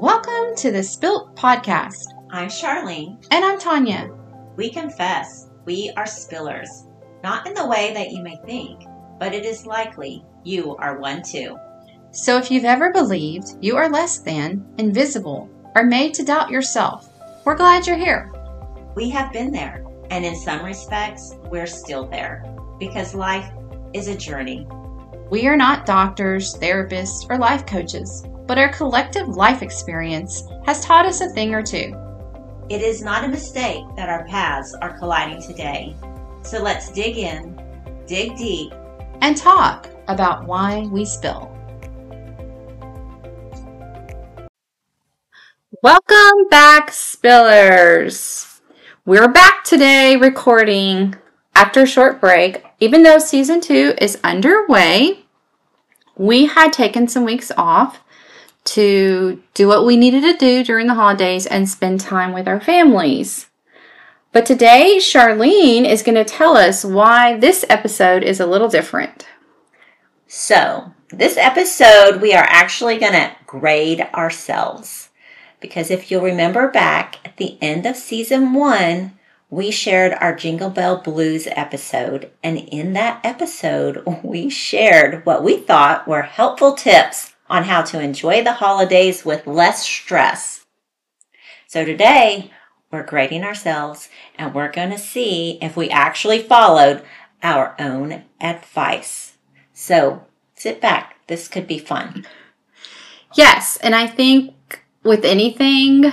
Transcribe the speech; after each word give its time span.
Welcome 0.00 0.56
to 0.56 0.70
the 0.70 0.82
Spilt 0.82 1.36
Podcast. 1.36 2.06
I'm 2.30 2.48
Charlene. 2.48 3.22
And 3.30 3.44
I'm 3.44 3.58
Tonya. 3.58 4.08
We 4.56 4.70
confess 4.70 5.50
we 5.66 5.92
are 5.94 6.06
spillers, 6.06 6.70
not 7.22 7.46
in 7.46 7.52
the 7.52 7.66
way 7.66 7.92
that 7.92 8.10
you 8.10 8.22
may 8.22 8.38
think, 8.46 8.80
but 9.18 9.34
it 9.34 9.44
is 9.44 9.66
likely 9.66 10.24
you 10.42 10.74
are 10.76 10.98
one 10.98 11.22
too. 11.22 11.54
So 12.12 12.38
if 12.38 12.50
you've 12.50 12.64
ever 12.64 12.90
believed 12.94 13.58
you 13.60 13.76
are 13.76 13.90
less 13.90 14.20
than, 14.20 14.64
invisible, 14.78 15.50
or 15.74 15.84
made 15.84 16.14
to 16.14 16.24
doubt 16.24 16.48
yourself, 16.48 17.10
we're 17.44 17.54
glad 17.54 17.86
you're 17.86 17.98
here. 17.98 18.32
We 18.96 19.10
have 19.10 19.34
been 19.34 19.52
there, 19.52 19.84
and 20.10 20.24
in 20.24 20.34
some 20.34 20.64
respects, 20.64 21.36
we're 21.50 21.66
still 21.66 22.06
there 22.06 22.42
because 22.78 23.14
life 23.14 23.52
is 23.92 24.08
a 24.08 24.16
journey. 24.16 24.66
We 25.28 25.46
are 25.46 25.58
not 25.58 25.84
doctors, 25.84 26.56
therapists, 26.56 27.28
or 27.28 27.36
life 27.36 27.66
coaches, 27.66 28.24
but 28.50 28.58
our 28.58 28.70
collective 28.70 29.28
life 29.28 29.62
experience 29.62 30.42
has 30.66 30.84
taught 30.84 31.06
us 31.06 31.20
a 31.20 31.28
thing 31.28 31.54
or 31.54 31.62
two. 31.62 31.94
It 32.68 32.82
is 32.82 33.00
not 33.00 33.22
a 33.22 33.28
mistake 33.28 33.84
that 33.94 34.08
our 34.08 34.24
paths 34.26 34.74
are 34.82 34.98
colliding 34.98 35.40
today. 35.40 35.94
So 36.42 36.60
let's 36.60 36.90
dig 36.90 37.16
in, 37.16 37.56
dig 38.08 38.36
deep, 38.36 38.72
and 39.20 39.36
talk 39.36 39.88
about 40.08 40.46
why 40.46 40.80
we 40.90 41.04
spill. 41.04 41.56
Welcome 45.80 46.48
back, 46.50 46.90
Spillers. 46.90 48.58
We're 49.06 49.28
back 49.28 49.62
today 49.62 50.16
recording 50.16 51.14
after 51.54 51.82
a 51.82 51.86
short 51.86 52.20
break. 52.20 52.64
Even 52.80 53.04
though 53.04 53.20
season 53.20 53.60
two 53.60 53.94
is 54.00 54.18
underway, 54.24 55.20
we 56.16 56.46
had 56.46 56.72
taken 56.72 57.06
some 57.06 57.24
weeks 57.24 57.52
off 57.56 58.00
to 58.74 59.42
do 59.54 59.66
what 59.66 59.84
we 59.84 59.96
needed 59.96 60.22
to 60.22 60.36
do 60.36 60.62
during 60.62 60.86
the 60.86 60.94
holidays 60.94 61.44
and 61.44 61.68
spend 61.68 62.00
time 62.00 62.32
with 62.32 62.46
our 62.46 62.60
families. 62.60 63.48
But 64.32 64.46
today, 64.46 64.98
Charlene 64.98 65.84
is 65.84 66.04
going 66.04 66.14
to 66.14 66.24
tell 66.24 66.56
us 66.56 66.84
why 66.84 67.36
this 67.36 67.64
episode 67.68 68.22
is 68.22 68.38
a 68.38 68.46
little 68.46 68.68
different. 68.68 69.26
So, 70.28 70.92
this 71.08 71.36
episode, 71.36 72.20
we 72.20 72.32
are 72.32 72.46
actually 72.48 72.98
going 72.98 73.14
to 73.14 73.34
grade 73.44 74.06
ourselves. 74.14 75.08
Because 75.58 75.90
if 75.90 76.08
you'll 76.08 76.22
remember 76.22 76.70
back 76.70 77.16
at 77.24 77.36
the 77.38 77.58
end 77.60 77.86
of 77.86 77.96
season 77.96 78.54
one, 78.54 79.18
we 79.50 79.72
shared 79.72 80.14
our 80.20 80.34
Jingle 80.36 80.70
Bell 80.70 80.98
Blues 80.98 81.48
episode. 81.50 82.30
And 82.44 82.56
in 82.56 82.92
that 82.92 83.20
episode, 83.24 84.04
we 84.22 84.48
shared 84.48 85.26
what 85.26 85.42
we 85.42 85.56
thought 85.56 86.06
were 86.06 86.22
helpful 86.22 86.74
tips 86.74 87.34
on 87.50 87.64
how 87.64 87.82
to 87.82 88.00
enjoy 88.00 88.42
the 88.42 88.54
holidays 88.54 89.24
with 89.24 89.46
less 89.46 89.82
stress. 89.82 90.64
So 91.66 91.84
today, 91.84 92.52
we're 92.90 93.02
grading 93.02 93.44
ourselves 93.44 94.08
and 94.36 94.54
we're 94.54 94.72
going 94.72 94.90
to 94.90 94.98
see 94.98 95.58
if 95.60 95.76
we 95.76 95.90
actually 95.90 96.40
followed 96.40 97.02
our 97.42 97.74
own 97.78 98.24
advice. 98.40 99.36
So 99.72 100.24
sit 100.54 100.80
back. 100.80 101.16
This 101.26 101.48
could 101.48 101.66
be 101.66 101.78
fun. 101.78 102.26
Yes. 103.34 103.76
And 103.78 103.94
I 103.94 104.06
think 104.06 104.82
with 105.02 105.24
anything, 105.24 106.12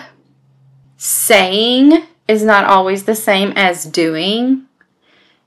saying 0.97 2.03
is 2.27 2.43
not 2.43 2.65
always 2.65 3.05
the 3.05 3.15
same 3.15 3.53
as 3.55 3.85
doing. 3.85 4.65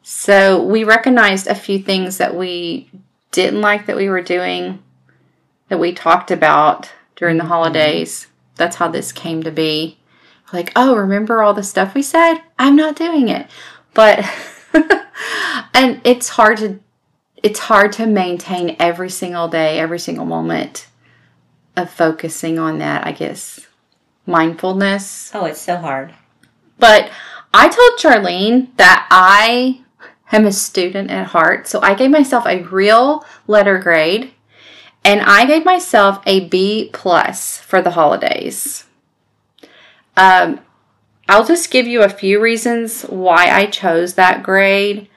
So 0.03 0.63
we 0.63 0.85
recognized 0.85 1.47
a 1.47 1.55
few 1.55 1.79
things 1.79 2.19
that 2.19 2.35
we 2.35 2.91
didn't 3.33 3.61
like 3.61 3.87
that 3.87 3.97
we 3.97 4.09
were 4.09 4.23
doing 4.23 4.83
that 5.71 5.79
we 5.79 5.95
talked 5.95 6.31
about 6.31 6.93
during 7.17 7.39
the 7.39 7.45
mm-hmm. 7.45 7.53
holidays. 7.53 8.27
That's 8.57 8.77
how 8.77 8.89
this 8.89 9.13
came 9.13 9.43
to 9.45 9.51
be. 9.51 9.99
Like, 10.53 10.73
oh, 10.77 10.97
remember 10.97 11.43
all 11.43 11.55
the 11.55 11.63
stuff 11.63 11.95
we 11.95 12.03
said? 12.03 12.43
I'm 12.59 12.77
not 12.77 12.97
doing 12.97 13.29
it. 13.29 13.49
But 13.95 14.29
and 15.75 16.01
it's 16.05 16.29
hard 16.29 16.59
to 16.59 16.81
it's 17.43 17.61
hard 17.61 17.93
to 17.93 18.07
maintain 18.07 18.77
every 18.79 19.09
single 19.09 19.49
day, 19.49 19.79
every 19.79 19.99
single 19.99 20.27
moment 20.27 20.89
of 21.75 21.89
focusing 21.89 22.59
on 22.59 22.79
that, 22.79 23.07
I 23.07 23.13
guess. 23.13 23.67
Mindfulness. 24.27 25.31
Oh, 25.33 25.47
it's 25.47 25.61
so 25.61 25.79
hard. 25.79 26.15
But 26.79 27.11
I 27.55 27.69
told 27.69 27.99
Charlene 27.99 28.77
that 28.77 29.07
I 29.11 29.81
am 30.33 30.47
a 30.47 30.53
student 30.53 31.11
at 31.11 31.29
heart, 31.29 31.67
so 31.67 31.81
I 31.81 31.95
gave 31.95 32.11
myself 32.11 32.45
a 32.47 32.63
real 32.65 33.25
letter 33.47 33.79
grade 33.79 34.35
and 35.05 35.21
I 35.21 35.47
gave 35.47 35.65
myself 35.65 36.23
a 36.27 36.49
B 36.49 36.91
plus 36.93 37.59
for 37.59 37.81
the 37.81 37.93
holidays. 37.93 38.85
Um, 40.17 40.61
I'll 41.29 41.47
just 41.47 41.71
give 41.71 41.87
you 41.87 42.03
a 42.03 42.09
few 42.09 42.41
reasons 42.41 43.03
why 43.03 43.51
I 43.51 43.67
chose 43.67 44.15
that 44.15 44.43
grade. 44.43 45.09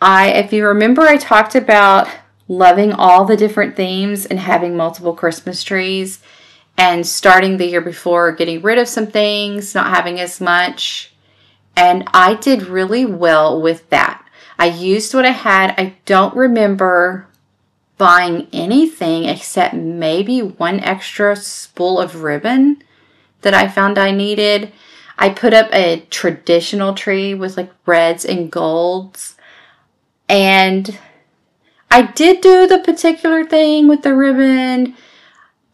I, 0.00 0.30
if 0.30 0.52
you 0.52 0.66
remember, 0.66 1.02
I 1.02 1.16
talked 1.16 1.54
about 1.54 2.08
loving 2.48 2.92
all 2.92 3.24
the 3.24 3.36
different 3.36 3.76
themes 3.76 4.26
and 4.26 4.40
having 4.40 4.76
multiple 4.76 5.14
Christmas 5.14 5.62
trees 5.62 6.20
and 6.76 7.06
starting 7.06 7.56
the 7.56 7.66
year 7.66 7.80
before 7.80 8.32
getting 8.32 8.62
rid 8.62 8.78
of 8.78 8.88
some 8.88 9.06
things, 9.06 9.74
not 9.74 9.94
having 9.94 10.18
as 10.18 10.40
much. 10.40 11.12
And 11.76 12.04
I 12.12 12.34
did 12.34 12.64
really 12.64 13.06
well 13.06 13.60
with 13.60 13.88
that. 13.90 14.24
I 14.58 14.66
used 14.66 15.14
what 15.14 15.24
I 15.24 15.30
had. 15.30 15.74
I 15.78 15.94
don't 16.06 16.34
remember 16.34 17.27
buying 17.98 18.46
anything 18.52 19.24
except 19.24 19.74
maybe 19.74 20.40
one 20.40 20.80
extra 20.80 21.36
spool 21.36 22.00
of 22.00 22.22
ribbon 22.22 22.82
that 23.42 23.54
I 23.54 23.68
found 23.68 23.98
I 23.98 24.12
needed. 24.12 24.72
I 25.18 25.30
put 25.30 25.52
up 25.52 25.68
a 25.72 26.06
traditional 26.10 26.94
tree 26.94 27.34
with 27.34 27.56
like 27.56 27.72
reds 27.84 28.24
and 28.24 28.50
golds. 28.50 29.36
And 30.28 30.98
I 31.90 32.02
did 32.02 32.40
do 32.40 32.66
the 32.66 32.78
particular 32.78 33.44
thing 33.44 33.88
with 33.88 34.02
the 34.02 34.14
ribbon. 34.14 34.94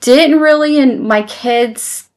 Didn't 0.00 0.40
really, 0.40 0.78
and 0.78 1.02
my 1.02 1.22
kids 1.22 2.08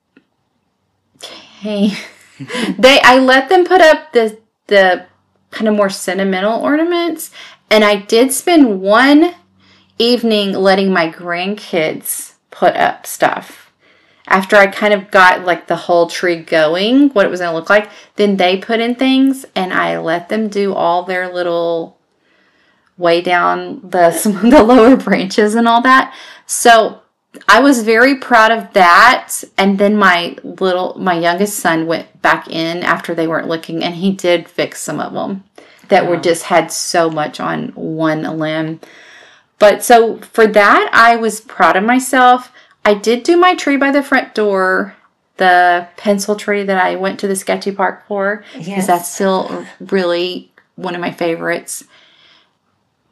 came. 1.20 1.92
they, 2.78 3.02
I 3.02 3.18
let 3.18 3.50
them 3.50 3.66
put 3.66 3.82
up 3.82 4.14
the 4.14 4.38
the 4.68 5.06
kind 5.52 5.70
of 5.70 5.76
more 5.76 5.90
sentimental 5.90 6.60
ornaments, 6.60 7.32
and 7.72 7.84
I 7.84 7.96
did 7.96 8.34
spend 8.34 8.82
one 8.82 9.34
evening 9.98 10.54
letting 10.54 10.92
my 10.92 11.10
grandkids 11.10 12.34
put 12.52 12.76
up 12.76 13.06
stuff. 13.06 13.72
After 14.28 14.58
I 14.58 14.68
kind 14.68 14.94
of 14.94 15.10
got 15.10 15.46
like 15.46 15.68
the 15.68 15.76
whole 15.76 16.08
tree 16.08 16.38
going, 16.38 17.10
what 17.10 17.26
it 17.26 17.30
was 17.30 17.40
going 17.40 17.52
to 17.52 17.58
look 17.58 17.70
like, 17.70 17.90
then 18.18 18.38
they 18.38 18.58
put 18.58 18.82
in 18.82 18.96
things 18.96 19.46
and 19.56 19.74
I 19.74 19.98
let 20.00 20.30
them 20.30 20.50
do 20.50 20.74
all 20.74 21.04
their 21.04 21.32
little 21.34 21.98
way 22.98 23.22
down 23.22 23.82
the 23.90 24.12
some, 24.12 24.34
the 24.50 24.64
lower 24.64 24.96
branches 24.98 25.56
and 25.56 25.68
all 25.68 25.82
that. 25.82 26.14
So 26.46 27.02
I 27.48 27.60
was 27.60 27.84
very 27.84 28.16
proud 28.16 28.52
of 28.52 28.74
that. 28.74 29.34
And 29.58 29.78
then 29.78 29.96
my 29.96 30.36
little 30.44 30.98
my 31.00 31.18
youngest 31.18 31.60
son 31.60 31.86
went 31.88 32.22
back 32.22 32.50
in 32.50 32.84
after 32.84 33.14
they 33.14 33.28
weren't 33.28 33.48
looking 33.48 33.84
and 33.84 33.96
he 33.96 34.12
did 34.12 34.50
fix 34.50 34.82
some 34.82 35.00
of 35.00 35.14
them 35.14 35.44
that 35.90 36.08
were 36.08 36.18
just 36.18 36.44
had 36.44 36.72
so 36.72 37.10
much 37.10 37.40
on 37.40 37.70
one 37.70 38.24
limb. 38.38 38.80
But 39.60 39.84
so 39.84 40.20
for 40.20 40.48
that, 40.48 40.90
I 40.94 41.16
was 41.16 41.42
proud 41.42 41.76
of 41.76 41.84
myself. 41.84 42.52
I 42.86 42.94
did 42.94 43.24
do 43.24 43.38
my 43.38 43.56
tree 43.56 43.78
by 43.78 43.92
the 43.92 44.04
front 44.04 44.36
door, 44.36 44.96
the 45.38 45.88
pencil 45.98 46.36
tree 46.36 46.64
that 46.64 46.78
I 46.78 46.96
went 46.96 47.20
to 47.20 47.28
the 47.28 47.36
sketchy 47.36 47.72
park 47.72 48.08
for, 48.08 48.44
because 48.54 48.68
yes. 48.68 48.88
that's 48.88 49.14
still 49.14 49.66
really 49.80 50.52
one 50.76 50.96
of 50.96 51.02
my 51.02 51.12
favorites. 51.12 51.84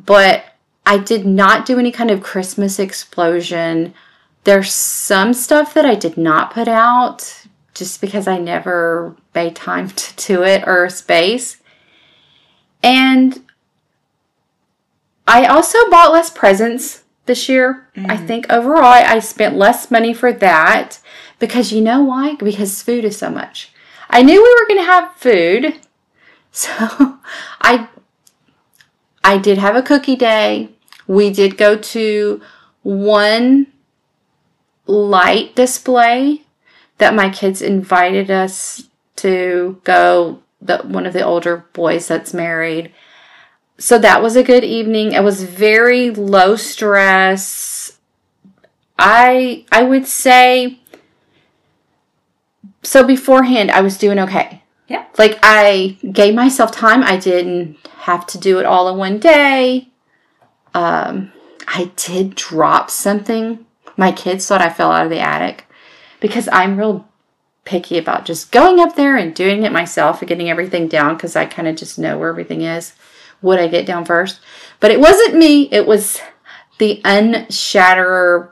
But 0.05 0.45
I 0.85 0.99
did 0.99 1.25
not 1.25 1.65
do 1.65 1.79
any 1.79 1.91
kind 1.91 2.11
of 2.11 2.21
Christmas 2.21 2.79
explosion. 2.79 3.93
There's 4.43 4.71
some 4.71 5.33
stuff 5.33 5.73
that 5.73 5.85
I 5.85 5.95
did 5.95 6.15
not 6.15 6.53
put 6.53 6.67
out 6.67 7.45
just 7.73 7.99
because 8.01 8.27
I 8.27 8.37
never 8.37 9.15
made 9.33 9.55
time 9.55 9.89
to 9.89 10.27
do 10.27 10.43
it 10.43 10.63
or 10.67 10.89
space. 10.89 11.57
And 12.83 13.44
I 15.27 15.45
also 15.45 15.89
bought 15.89 16.13
less 16.13 16.29
presents 16.29 17.03
this 17.25 17.49
year. 17.49 17.87
Mm-hmm. 17.95 18.11
I 18.11 18.17
think 18.17 18.45
overall 18.49 18.83
I 18.83 19.19
spent 19.19 19.55
less 19.55 19.89
money 19.89 20.13
for 20.13 20.31
that 20.31 20.99
because 21.39 21.71
you 21.71 21.81
know 21.81 22.03
why? 22.03 22.35
Because 22.35 22.81
food 22.81 23.05
is 23.05 23.17
so 23.17 23.29
much. 23.29 23.71
I 24.09 24.21
knew 24.21 24.41
we 24.41 24.55
were 24.61 24.67
going 24.67 24.85
to 24.85 24.91
have 24.91 25.15
food. 25.15 25.79
So 26.57 26.71
I 27.59 27.89
I 29.21 29.37
did 29.37 29.57
have 29.57 29.75
a 29.75 29.81
cookie 29.81 30.15
day. 30.15 30.69
We 31.05 31.29
did 31.29 31.57
go 31.57 31.75
to 31.75 32.41
one 32.81 33.67
light 34.87 35.53
display 35.53 36.43
that 36.97 37.13
my 37.13 37.29
kids 37.29 37.61
invited 37.61 38.31
us 38.31 38.87
to 39.17 39.81
go 39.83 40.43
the 40.61 40.77
one 40.77 41.05
of 41.05 41.11
the 41.11 41.23
older 41.23 41.65
boys 41.73 42.07
that's 42.07 42.33
married 42.33 42.93
so 43.77 43.97
that 43.99 44.21
was 44.21 44.35
a 44.35 44.43
good 44.43 44.63
evening. 44.63 45.11
It 45.11 45.23
was 45.23 45.43
very 45.43 46.09
low 46.09 46.55
stress. 46.55 47.97
I 48.97 49.65
I 49.71 49.83
would 49.83 50.07
say 50.07 50.79
so 52.83 53.03
beforehand, 53.03 53.71
I 53.71 53.81
was 53.81 53.97
doing 53.97 54.19
okay. 54.19 54.61
Yeah. 54.87 55.05
Like 55.17 55.39
I 55.41 55.97
gave 56.11 56.35
myself 56.35 56.71
time. 56.71 57.03
I 57.03 57.17
didn't 57.17 57.77
have 57.99 58.25
to 58.27 58.37
do 58.37 58.59
it 58.59 58.65
all 58.65 58.87
in 58.89 58.97
one 58.97 59.19
day. 59.19 59.89
Um, 60.73 61.31
I 61.67 61.91
did 61.95 62.35
drop 62.35 62.89
something. 62.89 63.65
My 63.97 64.11
kids 64.11 64.45
thought 64.45 64.61
I 64.61 64.69
fell 64.69 64.91
out 64.91 65.05
of 65.05 65.09
the 65.09 65.19
attic 65.19 65.65
because 66.19 66.47
I'm 66.51 66.77
real 66.77 67.07
picky 67.63 67.97
about 67.97 68.25
just 68.25 68.51
going 68.51 68.79
up 68.79 68.95
there 68.95 69.17
and 69.17 69.33
doing 69.33 69.63
it 69.63 69.71
myself 69.71 70.21
and 70.21 70.29
getting 70.29 70.49
everything 70.49 70.87
down 70.87 71.15
because 71.15 71.35
I 71.35 71.45
kind 71.45 71.67
of 71.67 71.75
just 71.75 71.97
know 71.97 72.17
where 72.17 72.29
everything 72.29 72.61
is. 72.61 72.93
Would 73.41 73.59
I 73.59 73.67
get 73.67 73.85
down 73.85 74.05
first? 74.05 74.39
But 74.79 74.91
it 74.91 74.99
wasn't 74.99 75.35
me. 75.35 75.69
It 75.71 75.85
was 75.87 76.19
the 76.79 77.01
unshatterer 77.03 78.49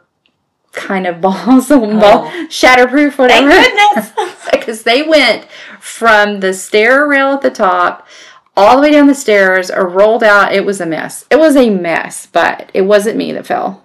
kind 0.72 1.06
of 1.08 1.22
balls, 1.22 1.70
oh. 1.72 1.80
ball, 2.00 2.26
Oh. 2.28 2.48
shatterproof, 2.50 3.18
whatever 3.18 3.50
Thank 3.52 3.94
goodness. 3.96 4.46
because 4.52 4.84
they 4.84 5.04
went 5.04 5.46
from 5.80 6.40
the 6.40 6.54
stair 6.54 7.06
rail 7.08 7.30
at 7.34 7.42
the 7.42 7.52
top 7.52 8.08
all 8.56 8.76
the 8.78 8.84
way 8.84 8.92
down 8.92 9.08
the 9.08 9.16
stairs 9.16 9.70
or 9.72 9.88
rolled 9.88 10.24
out. 10.24 10.54
It 10.54 10.66
was 10.66 10.80
a 10.80 10.86
mess. 10.86 11.26
It 11.30 11.38
was 11.38 11.56
a 11.56 11.70
mess, 11.70 12.26
but 12.28 12.70
it 12.74 12.82
wasn't 12.84 13.18
me 13.18 13.32
that 13.34 13.46
fell. 13.48 13.84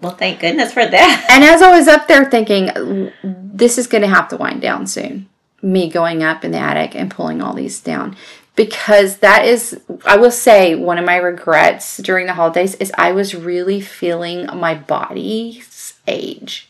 well, 0.00 0.14
thank 0.14 0.40
goodness 0.40 0.72
for 0.72 0.86
that. 0.86 1.26
And 1.30 1.44
as 1.44 1.60
I 1.62 1.70
was 1.76 1.86
up 1.88 2.08
there 2.08 2.24
thinking, 2.24 3.12
this 3.22 3.76
is 3.78 3.86
going 3.86 4.02
to 4.02 4.08
have 4.08 4.28
to 4.28 4.36
wind 4.38 4.62
down 4.62 4.86
soon, 4.86 5.28
me 5.62 5.88
going 5.90 6.22
up 6.22 6.44
in 6.44 6.50
the 6.52 6.58
attic 6.58 6.94
and 6.96 7.10
pulling 7.10 7.42
all 7.42 7.52
these 7.54 7.80
down. 7.80 8.16
Because 8.60 9.16
that 9.20 9.46
is, 9.46 9.80
I 10.04 10.18
will 10.18 10.30
say, 10.30 10.74
one 10.74 10.98
of 10.98 11.06
my 11.06 11.16
regrets 11.16 11.96
during 11.96 12.26
the 12.26 12.34
holidays 12.34 12.74
is 12.74 12.92
I 12.98 13.12
was 13.12 13.34
really 13.34 13.80
feeling 13.80 14.44
my 14.54 14.74
body's 14.74 15.94
age. 16.06 16.68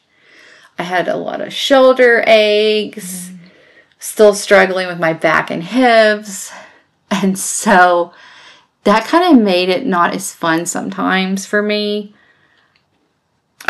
I 0.79 0.85
had 0.85 1.09
a 1.09 1.17
lot 1.17 1.41
of 1.41 1.53
shoulder 1.53 2.23
aches, 2.29 3.33
still 3.99 4.35
struggling 4.35 4.87
with 4.87 5.01
my 5.01 5.13
back 5.13 5.51
and 5.51 5.65
hips. 5.65 6.53
And 7.11 7.37
so 7.37 8.13
that 8.85 9.09
kind 9.09 9.35
of 9.35 9.43
made 9.43 9.69
it 9.69 9.85
not 9.85 10.15
as 10.15 10.33
fun 10.33 10.67
sometimes 10.67 11.45
for 11.45 11.61
me. 11.61 12.15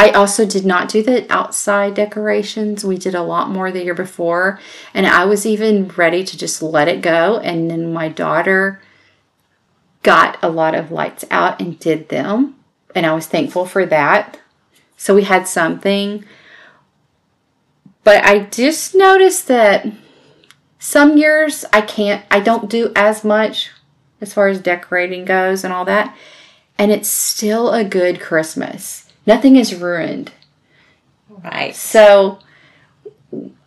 I 0.00 0.12
also 0.12 0.46
did 0.46 0.64
not 0.64 0.88
do 0.88 1.02
the 1.02 1.30
outside 1.30 1.92
decorations. 1.92 2.86
We 2.86 2.96
did 2.96 3.14
a 3.14 3.22
lot 3.22 3.50
more 3.50 3.70
the 3.70 3.84
year 3.84 3.92
before, 3.92 4.58
and 4.94 5.06
I 5.06 5.26
was 5.26 5.44
even 5.44 5.88
ready 5.88 6.24
to 6.24 6.38
just 6.38 6.62
let 6.62 6.88
it 6.88 7.02
go. 7.02 7.36
And 7.40 7.70
then 7.70 7.92
my 7.92 8.08
daughter 8.08 8.80
got 10.02 10.38
a 10.42 10.48
lot 10.48 10.74
of 10.74 10.90
lights 10.90 11.26
out 11.30 11.60
and 11.60 11.78
did 11.78 12.08
them, 12.08 12.56
and 12.94 13.04
I 13.04 13.12
was 13.12 13.26
thankful 13.26 13.66
for 13.66 13.84
that. 13.84 14.40
So 14.96 15.14
we 15.14 15.24
had 15.24 15.46
something. 15.46 16.24
But 18.02 18.24
I 18.24 18.44
just 18.44 18.94
noticed 18.94 19.48
that 19.48 19.86
some 20.78 21.18
years 21.18 21.66
I 21.74 21.82
can't, 21.82 22.24
I 22.30 22.40
don't 22.40 22.70
do 22.70 22.90
as 22.96 23.22
much 23.22 23.68
as 24.22 24.32
far 24.32 24.48
as 24.48 24.62
decorating 24.62 25.26
goes 25.26 25.62
and 25.62 25.74
all 25.74 25.84
that. 25.84 26.16
And 26.78 26.90
it's 26.90 27.10
still 27.10 27.70
a 27.70 27.84
good 27.84 28.18
Christmas. 28.18 28.99
Nothing 29.26 29.56
is 29.56 29.74
ruined. 29.74 30.32
Right. 31.28 31.74
So 31.74 32.38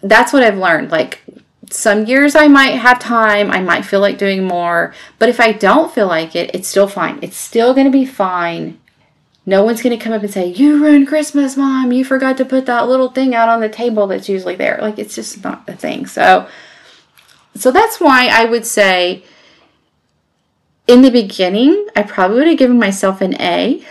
that's 0.02 0.34
what 0.34 0.44
I've 0.44 0.58
learned. 0.58 0.92
Like 0.92 1.24
some 1.70 2.06
years 2.06 2.36
I 2.36 2.48
might 2.48 2.76
have 2.76 3.00
time, 3.00 3.50
I 3.52 3.62
might 3.62 3.86
feel 3.86 4.00
like 4.00 4.18
doing 4.18 4.44
more, 4.44 4.94
but 5.20 5.30
if 5.30 5.40
I 5.40 5.54
don't 5.54 5.94
feel 5.94 6.08
like 6.08 6.36
it, 6.36 6.54
it's 6.54 6.68
still 6.68 6.88
fine. 6.88 7.20
It's 7.22 7.38
still 7.38 7.74
going 7.74 7.88
to 7.88 7.92
be 7.92 8.06
fine. 8.06 8.80
No 9.46 9.64
one's 9.64 9.82
going 9.82 9.98
to 9.98 10.02
come 10.02 10.14
up 10.14 10.24
and 10.24 10.32
say, 10.32 10.48
"You 10.48 10.82
ruined 10.82 11.08
Christmas, 11.08 11.58
mom. 11.58 11.92
You 11.92 12.06
forgot 12.06 12.38
to 12.38 12.46
put 12.46 12.66
that 12.68 12.88
little 12.88 13.10
thing 13.10 13.36
out 13.36 13.50
on 13.50 13.60
the 13.60 13.68
table 13.68 14.08
that's 14.08 14.30
usually 14.30 14.56
there." 14.56 14.80
Like 14.82 14.98
it's 14.98 15.16
just 15.16 15.44
not 15.44 15.68
a 15.68 15.74
thing. 15.74 16.06
So 16.06 16.48
so 17.56 17.72
that's 17.72 18.00
why 18.00 18.28
I 18.28 18.46
would 18.46 18.66
say 18.66 19.24
in 20.88 21.02
the 21.02 21.12
beginning, 21.12 21.88
I 21.96 22.04
probably 22.04 22.38
would 22.38 22.48
have 22.48 22.58
given 22.58 22.80
myself 22.80 23.22
an 23.22 23.40
A, 23.42 23.84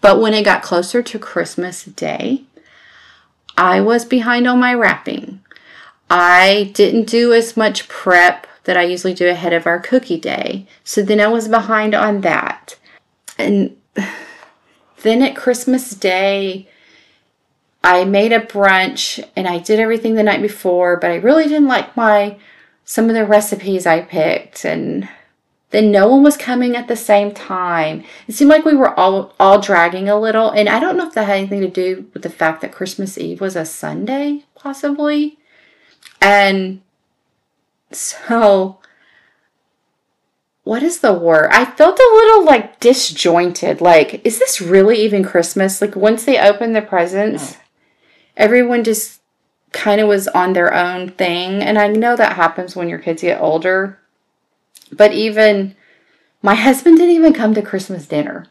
but 0.00 0.20
when 0.20 0.34
it 0.34 0.44
got 0.44 0.62
closer 0.62 1.02
to 1.02 1.18
Christmas 1.18 1.84
Day, 1.84 2.44
I 3.56 3.80
was 3.80 4.04
behind 4.04 4.46
on 4.46 4.60
my 4.60 4.74
wrapping. 4.74 5.40
I 6.10 6.70
didn't 6.74 7.08
do 7.08 7.32
as 7.32 7.56
much 7.56 7.88
prep 7.88 8.46
that 8.64 8.76
I 8.76 8.82
usually 8.82 9.14
do 9.14 9.28
ahead 9.28 9.52
of 9.52 9.66
our 9.66 9.80
cookie 9.80 10.20
day. 10.20 10.66
So 10.84 11.02
then 11.02 11.20
I 11.20 11.28
was 11.28 11.48
behind 11.48 11.94
on 11.94 12.20
that. 12.20 12.76
And 13.38 13.76
then 15.02 15.22
at 15.22 15.36
Christmas 15.36 15.90
Day, 15.90 16.68
I 17.82 18.04
made 18.04 18.32
a 18.32 18.40
brunch 18.40 19.24
and 19.36 19.46
I 19.46 19.58
did 19.58 19.78
everything 19.78 20.14
the 20.14 20.22
night 20.22 20.42
before, 20.42 20.96
but 20.96 21.10
I 21.10 21.16
really 21.16 21.44
didn't 21.44 21.68
like 21.68 21.96
my 21.96 22.36
some 22.84 23.08
of 23.08 23.14
the 23.14 23.24
recipes 23.24 23.86
I 23.86 24.00
picked 24.00 24.64
and 24.64 25.08
then 25.70 25.90
no 25.90 26.08
one 26.08 26.22
was 26.22 26.36
coming 26.36 26.76
at 26.76 26.88
the 26.88 26.96
same 26.96 27.32
time. 27.32 28.04
It 28.28 28.34
seemed 28.34 28.50
like 28.50 28.64
we 28.64 28.76
were 28.76 28.98
all 28.98 29.34
all 29.40 29.60
dragging 29.60 30.08
a 30.08 30.18
little, 30.18 30.50
and 30.50 30.68
I 30.68 30.80
don't 30.80 30.96
know 30.96 31.06
if 31.06 31.14
that 31.14 31.26
had 31.26 31.38
anything 31.38 31.60
to 31.60 31.68
do 31.68 32.06
with 32.14 32.22
the 32.22 32.30
fact 32.30 32.60
that 32.60 32.72
Christmas 32.72 33.18
Eve 33.18 33.40
was 33.40 33.56
a 33.56 33.64
Sunday, 33.64 34.44
possibly. 34.54 35.38
And 36.20 36.80
so 37.90 38.78
what 40.66 40.82
is 40.82 40.98
the 40.98 41.12
word? 41.12 41.48
I 41.52 41.64
felt 41.64 41.96
a 41.96 42.12
little 42.14 42.44
like 42.44 42.80
disjointed. 42.80 43.80
Like, 43.80 44.20
is 44.26 44.40
this 44.40 44.60
really 44.60 44.96
even 44.96 45.22
Christmas? 45.22 45.80
Like 45.80 45.94
once 45.94 46.24
they 46.24 46.40
opened 46.40 46.74
the 46.74 46.82
presents, 46.82 47.54
oh. 47.54 47.60
everyone 48.36 48.82
just 48.82 49.20
kind 49.70 50.00
of 50.00 50.08
was 50.08 50.26
on 50.26 50.54
their 50.54 50.74
own 50.74 51.10
thing. 51.10 51.62
And 51.62 51.78
I 51.78 51.86
know 51.86 52.16
that 52.16 52.34
happens 52.34 52.74
when 52.74 52.88
your 52.88 52.98
kids 52.98 53.22
get 53.22 53.40
older. 53.40 54.00
But 54.92 55.12
even 55.12 55.74
my 56.42 56.54
husband 56.54 56.98
didn't 56.98 57.14
even 57.14 57.32
come 57.32 57.54
to 57.54 57.62
Christmas 57.62 58.06
dinner 58.06 58.46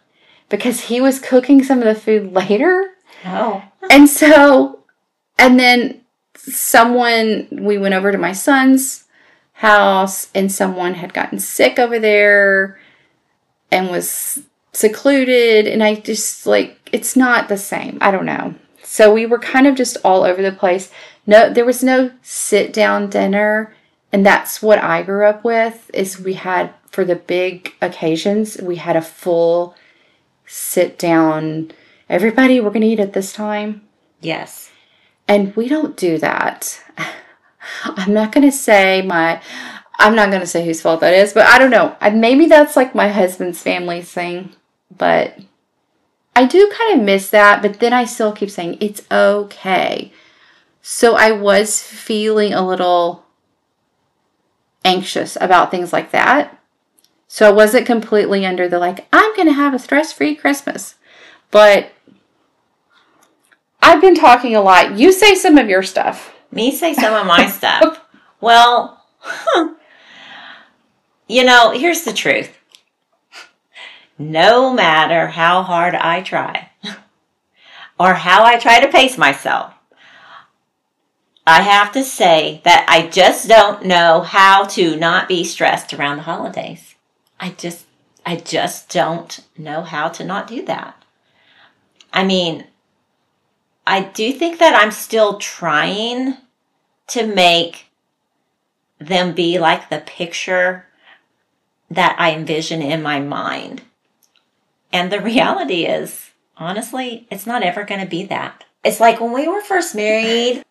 because 0.50 0.82
he 0.82 1.02
was 1.02 1.20
cooking 1.20 1.64
some 1.64 1.80
of 1.80 1.86
the 1.86 1.96
food 1.96 2.34
later. 2.34 2.92
Oh. 3.26 3.64
And 3.90 4.10
so, 4.10 4.84
and 5.38 5.60
then 5.60 6.02
someone, 6.36 7.48
we 7.52 7.78
went 7.78 7.94
over 7.94 8.12
to 8.12 8.18
my 8.18 8.34
son's 8.34 9.06
house 9.54 10.30
and 10.36 10.52
someone 10.52 10.96
had 10.96 11.14
gotten 11.14 11.40
sick 11.40 11.80
over 11.80 12.00
there 12.00 12.80
and 13.72 13.90
was 13.90 14.44
secluded. 14.74 15.68
And 15.68 15.84
I 15.84 15.96
just 15.96 16.46
like, 16.46 16.90
it's 16.92 17.16
not 17.16 17.48
the 17.48 17.58
same. 17.58 17.98
I 18.02 18.12
don't 18.12 18.26
know. 18.26 18.56
So 18.84 19.14
we 19.14 19.26
were 19.26 19.40
kind 19.40 19.68
of 19.68 19.76
just 19.76 19.98
all 20.04 20.24
over 20.24 20.42
the 20.42 20.52
place. 20.52 20.92
No, 21.28 21.52
there 21.52 21.66
was 21.66 21.84
no 21.84 22.12
sit 22.22 22.72
down 22.72 23.10
dinner. 23.10 23.75
And 24.16 24.26
that's 24.26 24.62
what 24.62 24.82
I 24.82 25.04
grew 25.04 25.26
up 25.26 25.44
with 25.44 25.92
is 25.94 26.22
we 26.22 26.36
had 26.36 26.74
for 26.88 27.04
the 27.04 27.18
big 27.18 27.74
occasions, 27.82 28.56
we 28.62 28.78
had 28.78 28.96
a 28.96 29.02
full 29.02 29.76
sit 30.46 30.98
down 30.98 31.74
everybody 32.08 32.62
we're 32.62 32.70
going 32.70 32.80
to 32.80 32.88
eat 32.88 33.02
at 33.02 33.12
this 33.12 33.34
time. 33.34 33.82
Yes. 34.22 34.72
And 35.28 35.54
we 35.58 35.68
don't 35.68 35.98
do 35.98 36.18
that. 36.20 36.82
I'm 37.84 38.14
not 38.14 38.32
going 38.32 38.50
to 38.50 38.56
say 38.56 39.02
my, 39.02 39.42
I'm 40.00 40.16
not 40.16 40.30
going 40.30 40.40
to 40.40 40.48
say 40.48 40.64
whose 40.64 40.82
fault 40.82 41.02
that 41.02 41.14
is, 41.14 41.34
but 41.34 41.48
I 41.48 41.60
don't 41.60 41.70
know. 41.70 41.98
Maybe 42.14 42.46
that's 42.46 42.78
like 42.78 42.96
my 42.96 43.10
husband's 43.10 43.62
family's 43.62 44.10
thing, 44.10 44.54
but 44.98 45.38
I 46.38 46.46
do 46.46 46.72
kind 46.74 46.98
of 46.98 47.06
miss 47.06 47.32
that. 47.32 47.62
But 47.62 47.82
then 47.82 47.92
I 47.92 48.06
still 48.06 48.32
keep 48.32 48.50
saying 48.50 48.78
it's 48.80 49.02
okay. 49.12 50.14
So 50.82 51.18
I 51.18 51.34
was 51.34 51.84
feeling 51.84 52.54
a 52.54 52.66
little 52.66 53.25
anxious 54.86 55.38
about 55.42 55.72
things 55.72 55.92
like 55.92 56.12
that. 56.12 56.58
So 57.28 57.50
I 57.50 57.52
wasn't 57.52 57.86
completely 57.86 58.46
under 58.46 58.70
the 58.70 58.80
like, 58.80 59.08
I'm 59.12 59.36
going 59.36 59.48
to 59.48 59.54
have 59.54 59.74
a 59.74 59.80
stress 59.80 60.14
free 60.14 60.36
Christmas. 60.36 60.96
But 61.52 61.92
I've 63.82 64.02
been 64.02 64.16
talking 64.16 64.56
a 64.56 64.62
lot. 64.62 64.98
You 64.98 65.12
say 65.12 65.36
some 65.36 65.58
of 65.58 65.70
your 65.70 65.84
stuff. 65.84 66.34
Me 66.52 66.72
say 66.72 66.94
some 66.94 67.14
of 67.14 67.28
my 67.28 67.48
stuff. 67.50 68.02
Well, 68.42 69.04
you 71.28 71.44
know, 71.44 71.72
here's 71.72 72.04
the 72.04 72.14
truth. 72.14 72.58
No 74.18 74.74
matter 74.74 75.28
how 75.28 75.62
hard 75.62 75.94
I 75.94 76.22
try 76.22 76.72
or 78.00 78.14
how 78.14 78.44
I 78.44 78.58
try 78.58 78.80
to 78.80 78.92
pace 78.92 79.18
myself, 79.18 79.75
I 81.48 81.62
have 81.62 81.92
to 81.92 82.04
say 82.04 82.62
that 82.64 82.86
I 82.90 83.08
just 83.08 83.48
don't 83.48 83.86
know 83.86 84.22
how 84.22 84.64
to 84.66 84.96
not 84.96 85.28
be 85.28 85.44
stressed 85.44 85.94
around 85.94 86.18
the 86.18 86.24
holidays. 86.24 86.96
I 87.40 87.50
just 87.52 87.86
I 88.26 88.38
just 88.38 88.90
don't 88.90 89.40
know 89.56 89.84
how 89.84 90.10
to 90.10 90.24
not 90.24 90.48
do 90.48 90.66
that. 90.66 91.04
I 92.12 92.24
mean, 92.24 92.66
I 93.86 94.02
do 94.02 94.32
think 94.32 94.58
that 94.58 94.76
I'm 94.76 94.92
still 94.92 95.38
trying 95.38 96.38
to 97.08 97.28
make 97.28 97.86
them 98.98 99.36
be 99.36 99.60
like 99.60 99.90
the 99.90 100.00
picture 100.00 100.88
that 101.92 102.16
I 102.18 102.32
envision 102.32 102.82
in 102.82 103.04
my 103.04 103.20
mind. 103.20 103.84
And 104.92 105.12
the 105.12 105.22
reality 105.22 105.86
is, 105.86 106.32
honestly, 106.58 107.28
it's 107.30 107.46
not 107.46 107.62
ever 107.62 107.84
going 107.84 108.02
to 108.02 108.08
be 108.08 108.24
that. 108.26 108.64
It's 108.84 109.00
like 109.00 109.20
when 109.20 109.34
we 109.34 109.48
were 109.48 109.62
first 109.62 109.94
married, 109.94 110.64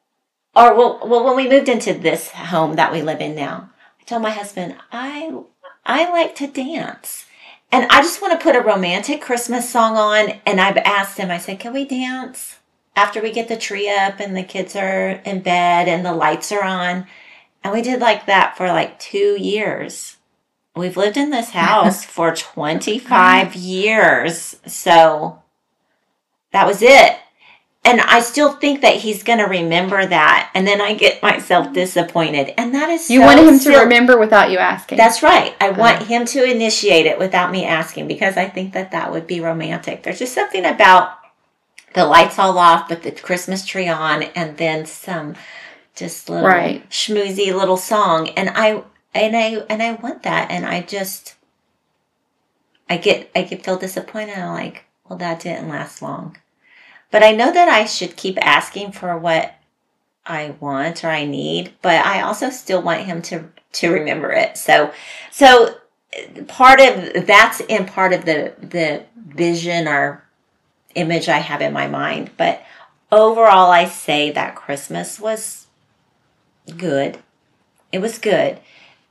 or 0.57 0.75
well, 0.75 1.01
well, 1.05 1.25
when 1.25 1.37
we 1.37 1.49
moved 1.49 1.69
into 1.69 1.95
this 1.95 2.31
home 2.31 2.77
that 2.77 2.93
we 2.93 3.03
live 3.03 3.21
in 3.21 3.35
now, 3.35 3.71
I 4.01 4.05
told 4.05 4.23
my 4.23 4.31
husband, 4.31 4.77
I, 4.93 5.37
I 5.85 6.11
like 6.11 6.35
to 6.37 6.47
dance. 6.47 7.27
And 7.73 7.87
I 7.91 8.03
just 8.03 8.23
want 8.23 8.39
to 8.39 8.43
put 8.43 8.55
a 8.55 8.61
romantic 8.61 9.21
Christmas 9.21 9.69
song 9.69 9.97
on. 9.97 10.39
And 10.47 10.61
I've 10.61 10.77
asked 10.77 11.19
him, 11.19 11.31
I 11.31 11.39
said, 11.39 11.59
can 11.59 11.73
we 11.73 11.85
dance 11.85 12.59
after 12.95 13.21
we 13.21 13.33
get 13.33 13.49
the 13.49 13.57
tree 13.57 13.91
up 13.91 14.21
and 14.21 14.37
the 14.37 14.45
kids 14.45 14.77
are 14.77 15.11
in 15.25 15.41
bed 15.41 15.89
and 15.89 16.07
the 16.07 16.13
lights 16.13 16.53
are 16.53 16.63
on? 16.63 17.07
And 17.65 17.73
we 17.73 17.83
did 17.83 18.01
like 18.01 18.27
that 18.27 18.57
for 18.57 18.69
like 18.69 19.01
two 19.01 19.37
years. 19.41 20.19
We've 20.77 20.97
lived 20.97 21.17
in 21.17 21.31
this 21.31 21.51
house 21.51 22.05
for 22.05 22.35
25 22.35 23.57
years. 23.57 24.57
So 24.67 25.43
that 26.53 26.67
was 26.67 26.81
it. 26.81 27.19
And 27.87 28.01
I 28.01 28.21
still 28.21 28.53
think 28.55 28.81
that 28.81 28.97
he's 28.97 29.23
going 29.23 29.41
to 29.41 29.45
remember 29.45 30.07
that. 30.07 30.51
And 30.55 30.67
then 30.67 30.81
I 30.81 30.95
get 30.95 31.23
myself 31.23 31.73
disappointed. 31.75 32.55
And 32.59 32.75
that 32.75 32.89
is 32.89 33.11
You 33.11 33.21
so 33.21 33.27
wanted 33.27 33.47
him 33.47 33.59
silly. 33.59 33.75
to 33.77 33.81
remember 33.83 34.19
without 34.19 34.51
you 34.51 34.57
asking. 34.59 34.97
That's 34.97 35.23
right. 35.23 35.55
I 35.61 35.71
want 35.71 36.01
Uh. 36.01 36.05
him 36.07 36.25
to 36.27 36.43
initiate 36.51 37.05
it 37.05 37.19
without 37.19 37.51
me 37.51 37.67
asking 37.67 38.09
because 38.09 38.39
I 38.39 38.49
think 38.49 38.73
that 38.73 38.93
that 38.93 39.13
would 39.13 39.27
be 39.27 39.41
romantic. 39.41 40.03
There's 40.03 40.19
just 40.19 40.33
something 40.35 40.65
about 40.65 41.19
the 41.93 42.07
lights 42.07 42.39
all 42.39 42.57
off, 42.59 42.89
but 42.89 43.03
the 43.03 43.13
Christmas 43.13 43.67
tree 43.67 43.87
on, 43.89 44.23
and 44.35 44.57
then 44.57 44.87
some 44.87 45.35
just 45.95 46.29
little 46.31 46.49
Right. 46.49 46.89
schmoozy 46.91 47.55
little 47.55 47.77
song. 47.77 48.31
And 48.31 48.51
I 48.55 48.83
and 49.15 49.37
I 49.37 49.63
and 49.69 49.83
I 49.83 49.93
want 49.93 50.23
that. 50.23 50.51
And 50.51 50.65
I 50.65 50.81
just 50.81 51.35
I 52.89 52.97
get 52.97 53.31
I 53.37 53.43
get 53.43 53.63
feel 53.65 53.77
disappointed. 53.77 54.39
I'm 54.39 54.55
like, 54.55 54.85
well, 55.09 55.19
that 55.19 55.41
didn't 55.41 55.69
last 55.69 56.01
long. 56.03 56.37
But 57.15 57.23
I 57.23 57.31
know 57.31 57.53
that 57.53 57.69
I 57.69 57.85
should 57.85 58.17
keep 58.17 58.45
asking 58.45 58.91
for 58.91 59.17
what 59.17 59.55
I 60.27 60.57
want 60.59 61.05
or 61.05 61.11
I 61.11 61.25
need, 61.25 61.73
but 61.81 62.05
I 62.05 62.23
also 62.23 62.51
still 62.51 62.83
want 62.83 63.03
him 63.03 63.23
to 63.23 63.51
to 63.75 63.93
remember 63.93 64.33
it. 64.33 64.59
So 64.59 64.93
so 65.31 65.77
part 66.49 66.81
of 66.81 67.25
that's 67.25 67.61
in 67.61 67.87
part 67.87 68.15
of 68.15 68.25
the 68.25 68.55
the 68.59 69.05
vision 69.17 69.87
or 69.87 70.25
image 70.97 71.29
I 71.29 71.39
have 71.39 71.61
in 71.61 71.73
my 71.73 71.87
mind. 71.87 72.33
But 72.37 72.65
overall 73.13 73.71
I 73.71 73.85
say 73.85 74.33
that 74.33 74.57
Christmas 74.57 75.21
was 75.21 75.69
good. 76.77 77.21
It 77.93 78.01
was 78.01 78.19
good. 78.19 78.59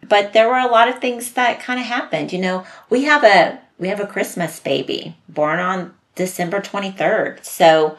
But 0.02 0.34
there 0.34 0.50
were 0.50 0.60
a 0.60 0.68
lot 0.68 0.90
of 0.90 1.00
things 1.00 1.32
that 1.32 1.62
kind 1.62 1.80
of 1.80 1.86
happened. 1.86 2.34
You 2.34 2.40
know, 2.40 2.66
we 2.90 3.06
have 3.06 3.24
a 3.24 3.62
we 3.80 3.88
have 3.88 4.02
a 4.02 4.08
Christmas 4.08 4.60
baby 4.60 5.16
born 5.30 5.60
on 5.60 5.94
December 6.16 6.62
23rd. 6.62 7.44
So 7.44 7.98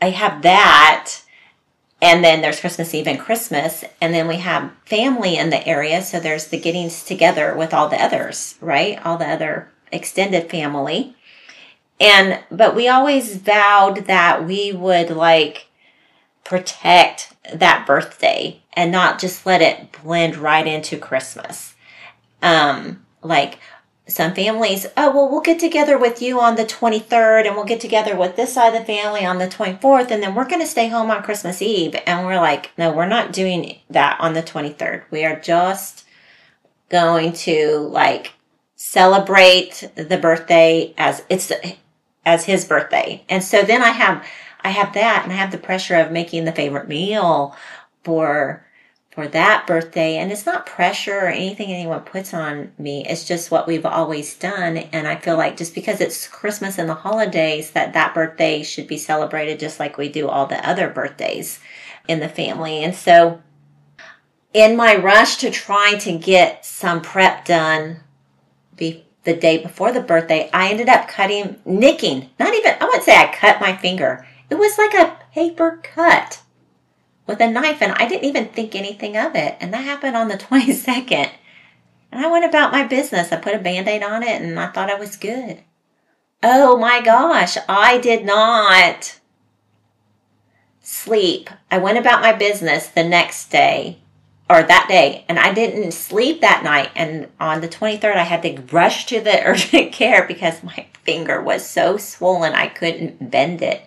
I 0.00 0.10
have 0.10 0.42
that 0.42 1.24
and 2.04 2.22
then 2.22 2.42
there's 2.42 2.60
Christmas 2.60 2.92
Eve 2.92 3.06
and 3.06 3.18
Christmas, 3.18 3.82
and 3.98 4.12
then 4.12 4.28
we 4.28 4.36
have 4.36 4.72
family 4.84 5.38
in 5.38 5.48
the 5.48 5.66
area. 5.66 6.02
So 6.02 6.20
there's 6.20 6.48
the 6.48 6.60
gettings 6.60 7.06
together 7.06 7.54
with 7.56 7.72
all 7.72 7.88
the 7.88 7.96
others, 7.96 8.56
right? 8.60 9.02
All 9.06 9.16
the 9.16 9.26
other 9.26 9.70
extended 9.90 10.50
family. 10.50 11.16
And, 11.98 12.40
but 12.50 12.74
we 12.74 12.88
always 12.88 13.38
vowed 13.38 14.04
that 14.04 14.44
we 14.44 14.70
would 14.70 15.08
like 15.08 15.68
protect 16.44 17.32
that 17.54 17.86
birthday 17.86 18.60
and 18.74 18.92
not 18.92 19.18
just 19.18 19.46
let 19.46 19.62
it 19.62 19.96
blend 20.02 20.36
right 20.36 20.66
into 20.66 20.98
Christmas. 20.98 21.74
Um, 22.42 23.06
like, 23.22 23.58
some 24.06 24.34
families, 24.34 24.86
oh, 24.96 25.10
well, 25.14 25.30
we'll 25.30 25.40
get 25.40 25.58
together 25.58 25.96
with 25.98 26.20
you 26.20 26.38
on 26.38 26.56
the 26.56 26.64
23rd 26.64 27.46
and 27.46 27.56
we'll 27.56 27.64
get 27.64 27.80
together 27.80 28.14
with 28.14 28.36
this 28.36 28.52
side 28.52 28.74
of 28.74 28.80
the 28.80 28.84
family 28.84 29.24
on 29.24 29.38
the 29.38 29.46
24th 29.46 30.10
and 30.10 30.22
then 30.22 30.34
we're 30.34 30.48
going 30.48 30.60
to 30.60 30.66
stay 30.66 30.88
home 30.88 31.10
on 31.10 31.22
Christmas 31.22 31.62
Eve. 31.62 31.96
And 32.06 32.26
we're 32.26 32.36
like, 32.36 32.70
no, 32.76 32.92
we're 32.92 33.06
not 33.06 33.32
doing 33.32 33.78
that 33.88 34.20
on 34.20 34.34
the 34.34 34.42
23rd. 34.42 35.04
We 35.10 35.24
are 35.24 35.40
just 35.40 36.04
going 36.90 37.32
to 37.32 37.78
like 37.78 38.32
celebrate 38.76 39.90
the 39.94 40.18
birthday 40.18 40.94
as 40.98 41.24
it's 41.30 41.50
as 42.26 42.44
his 42.44 42.64
birthday. 42.64 43.24
And 43.28 43.42
so 43.42 43.62
then 43.62 43.82
I 43.82 43.90
have 43.90 44.26
I 44.60 44.70
have 44.70 44.94
that 44.94 45.22
and 45.24 45.32
I 45.32 45.36
have 45.36 45.50
the 45.50 45.58
pressure 45.58 45.96
of 45.96 46.12
making 46.12 46.44
the 46.44 46.52
favorite 46.52 46.88
meal 46.88 47.56
for 48.02 48.63
for 49.14 49.28
that 49.28 49.66
birthday 49.66 50.16
and 50.16 50.32
it's 50.32 50.46
not 50.46 50.66
pressure 50.66 51.18
or 51.18 51.28
anything 51.28 51.70
anyone 51.70 52.00
puts 52.00 52.34
on 52.34 52.72
me. 52.78 53.06
It's 53.06 53.24
just 53.24 53.50
what 53.50 53.66
we've 53.66 53.86
always 53.86 54.34
done 54.34 54.76
and 54.76 55.06
i 55.06 55.16
feel 55.16 55.36
like 55.36 55.56
just 55.56 55.74
because 55.74 56.00
it's 56.00 56.26
christmas 56.26 56.78
and 56.78 56.88
the 56.88 56.94
holidays 56.94 57.70
that 57.72 57.92
that 57.92 58.14
birthday 58.14 58.62
should 58.62 58.86
be 58.86 58.98
celebrated 58.98 59.60
just 59.60 59.78
like 59.78 59.96
we 59.96 60.08
do 60.08 60.28
all 60.28 60.46
the 60.46 60.68
other 60.68 60.88
birthdays 60.88 61.60
in 62.08 62.20
the 62.20 62.28
family. 62.28 62.82
And 62.82 62.94
so 62.94 63.42
in 64.52 64.76
my 64.76 64.96
rush 64.96 65.36
to 65.38 65.50
try 65.50 65.94
to 65.94 66.16
get 66.16 66.64
some 66.64 67.00
prep 67.00 67.44
done 67.44 68.00
be 68.76 69.04
the 69.24 69.34
day 69.34 69.58
before 69.58 69.90
the 69.90 70.00
birthday 70.00 70.50
i 70.52 70.68
ended 70.68 70.88
up 70.88 71.08
cutting 71.08 71.56
nicking 71.64 72.28
not 72.38 72.52
even 72.54 72.74
i 72.80 72.84
wouldn't 72.84 73.02
say 73.02 73.16
i 73.16 73.32
cut 73.32 73.60
my 73.60 73.76
finger. 73.76 74.26
It 74.50 74.56
was 74.56 74.78
like 74.78 74.94
a 74.94 75.18
paper 75.32 75.80
cut 75.82 76.42
with 77.26 77.40
a 77.40 77.50
knife 77.50 77.80
and 77.80 77.92
I 77.92 78.08
didn't 78.08 78.24
even 78.24 78.48
think 78.48 78.74
anything 78.74 79.16
of 79.16 79.34
it. 79.34 79.56
And 79.60 79.72
that 79.72 79.84
happened 79.84 80.16
on 80.16 80.28
the 80.28 80.34
22nd. 80.38 81.30
And 82.12 82.24
I 82.24 82.30
went 82.30 82.44
about 82.44 82.72
my 82.72 82.84
business. 82.84 83.32
I 83.32 83.36
put 83.36 83.54
a 83.54 83.58
band 83.58 83.88
aid 83.88 84.02
on 84.02 84.22
it 84.22 84.40
and 84.40 84.58
I 84.58 84.68
thought 84.68 84.90
I 84.90 84.94
was 84.98 85.16
good. 85.16 85.62
Oh 86.42 86.76
my 86.76 87.00
gosh, 87.00 87.56
I 87.68 87.98
did 87.98 88.24
not 88.24 89.18
sleep. 90.82 91.48
I 91.70 91.78
went 91.78 91.98
about 91.98 92.20
my 92.20 92.32
business 92.32 92.88
the 92.88 93.02
next 93.02 93.50
day 93.50 93.98
or 94.50 94.62
that 94.62 94.86
day 94.88 95.24
and 95.26 95.38
I 95.38 95.54
didn't 95.54 95.92
sleep 95.92 96.42
that 96.42 96.62
night. 96.62 96.90
And 96.94 97.28
on 97.40 97.62
the 97.62 97.68
23rd, 97.68 98.16
I 98.16 98.24
had 98.24 98.42
to 98.42 98.62
rush 98.70 99.06
to 99.06 99.20
the 99.20 99.42
urgent 99.44 99.92
care 99.92 100.26
because 100.26 100.62
my 100.62 100.86
finger 101.02 101.42
was 101.42 101.66
so 101.66 101.96
swollen 101.96 102.52
I 102.52 102.66
couldn't 102.66 103.30
bend 103.30 103.62
it 103.62 103.82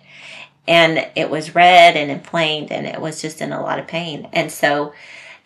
and 0.68 1.08
it 1.16 1.30
was 1.30 1.54
red 1.54 1.96
and 1.96 2.10
inflamed 2.10 2.70
and 2.70 2.86
it 2.86 3.00
was 3.00 3.22
just 3.22 3.40
in 3.40 3.52
a 3.52 3.62
lot 3.62 3.78
of 3.78 3.86
pain. 3.86 4.28
And 4.34 4.52
so 4.52 4.92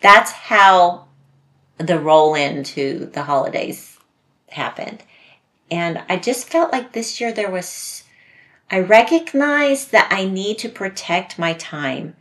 that's 0.01 0.31
how 0.31 1.05
the 1.77 1.97
roll 1.97 2.35
into 2.35 3.05
the 3.05 3.23
holidays 3.23 3.97
happened. 4.49 5.01
And 5.71 6.03
I 6.09 6.17
just 6.17 6.49
felt 6.49 6.73
like 6.73 6.91
this 6.91 7.21
year 7.21 7.31
there 7.31 7.49
was, 7.49 8.03
I 8.69 8.79
recognized 8.79 9.93
that 9.93 10.09
I 10.11 10.25
need 10.25 10.57
to 10.59 10.69
protect 10.69 11.39
my 11.39 11.53
time. 11.53 12.17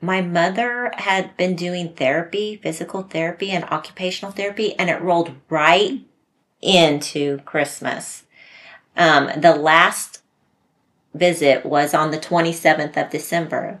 My 0.00 0.22
mother 0.22 0.92
had 0.98 1.36
been 1.36 1.56
doing 1.56 1.94
therapy, 1.94 2.60
physical 2.62 3.02
therapy, 3.02 3.50
and 3.50 3.64
occupational 3.64 4.32
therapy, 4.32 4.78
and 4.78 4.88
it 4.88 5.02
rolled 5.02 5.32
right 5.50 6.00
into 6.62 7.38
Christmas. 7.40 8.22
Um, 8.96 9.30
the 9.36 9.54
last 9.54 10.19
visit 11.14 11.66
was 11.66 11.94
on 11.94 12.10
the 12.10 12.18
27th 12.18 12.96
of 12.96 13.10
December. 13.10 13.80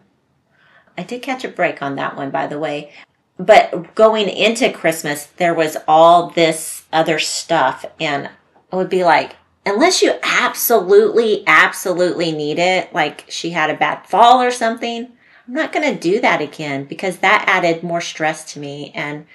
I 0.96 1.02
did 1.02 1.22
catch 1.22 1.44
a 1.44 1.48
break 1.48 1.82
on 1.82 1.96
that 1.96 2.16
one, 2.16 2.30
by 2.30 2.46
the 2.46 2.58
way. 2.58 2.92
But 3.38 3.94
going 3.94 4.28
into 4.28 4.70
Christmas, 4.70 5.26
there 5.26 5.54
was 5.54 5.76
all 5.88 6.30
this 6.30 6.84
other 6.92 7.18
stuff. 7.18 7.86
And 7.98 8.28
I 8.70 8.76
would 8.76 8.90
be 8.90 9.02
like, 9.04 9.36
unless 9.64 10.02
you 10.02 10.14
absolutely, 10.22 11.42
absolutely 11.46 12.32
need 12.32 12.58
it, 12.58 12.92
like 12.92 13.24
she 13.28 13.50
had 13.50 13.70
a 13.70 13.76
bad 13.76 14.06
fall 14.06 14.42
or 14.42 14.50
something, 14.50 15.08
I'm 15.48 15.54
not 15.54 15.72
going 15.72 15.90
to 15.90 15.98
do 15.98 16.20
that 16.20 16.42
again 16.42 16.84
because 16.84 17.18
that 17.18 17.44
added 17.46 17.82
more 17.82 18.00
stress 18.00 18.52
to 18.52 18.60
me. 18.60 18.92
And 18.94 19.26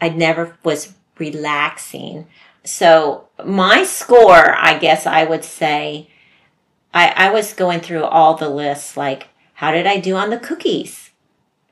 I 0.00 0.08
never 0.08 0.56
was 0.64 0.94
relaxing. 1.18 2.26
So 2.64 3.28
my 3.44 3.84
score, 3.84 4.54
I 4.56 4.78
guess 4.78 5.06
I 5.06 5.24
would 5.24 5.44
say, 5.44 6.08
I, 6.94 7.08
I 7.16 7.30
was 7.30 7.54
going 7.54 7.80
through 7.80 8.04
all 8.04 8.34
the 8.34 8.48
lists 8.48 8.96
like 8.96 9.28
how 9.54 9.70
did 9.70 9.86
I 9.86 9.98
do 9.98 10.16
on 10.16 10.30
the 10.30 10.38
cookies? 10.38 11.10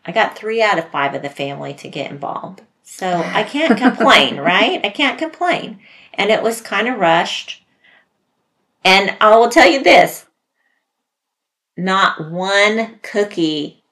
I 0.05 0.13
got 0.13 0.37
three 0.37 0.63
out 0.63 0.79
of 0.79 0.91
five 0.91 1.15
of 1.15 1.23
the 1.23 1.29
family 1.29 1.75
to 1.75 1.89
get 1.89 2.11
involved. 2.11 2.63
So 2.83 3.09
I 3.09 3.43
can't 3.43 3.77
complain, 3.77 4.37
right? 4.41 4.81
I 4.85 4.91
can't 4.91 5.19
complain. 5.19 5.81
And 6.15 6.31
it 6.31 6.43
was 6.43 6.61
kind 6.61 6.89
of 6.89 6.99
rushed. 6.99 7.63
And 8.85 9.17
I 9.21 9.37
will 9.37 9.49
tell 9.49 9.69
you 9.69 9.83
this 9.83 10.27
not 11.77 12.31
one 12.31 12.99
cookie 13.03 13.83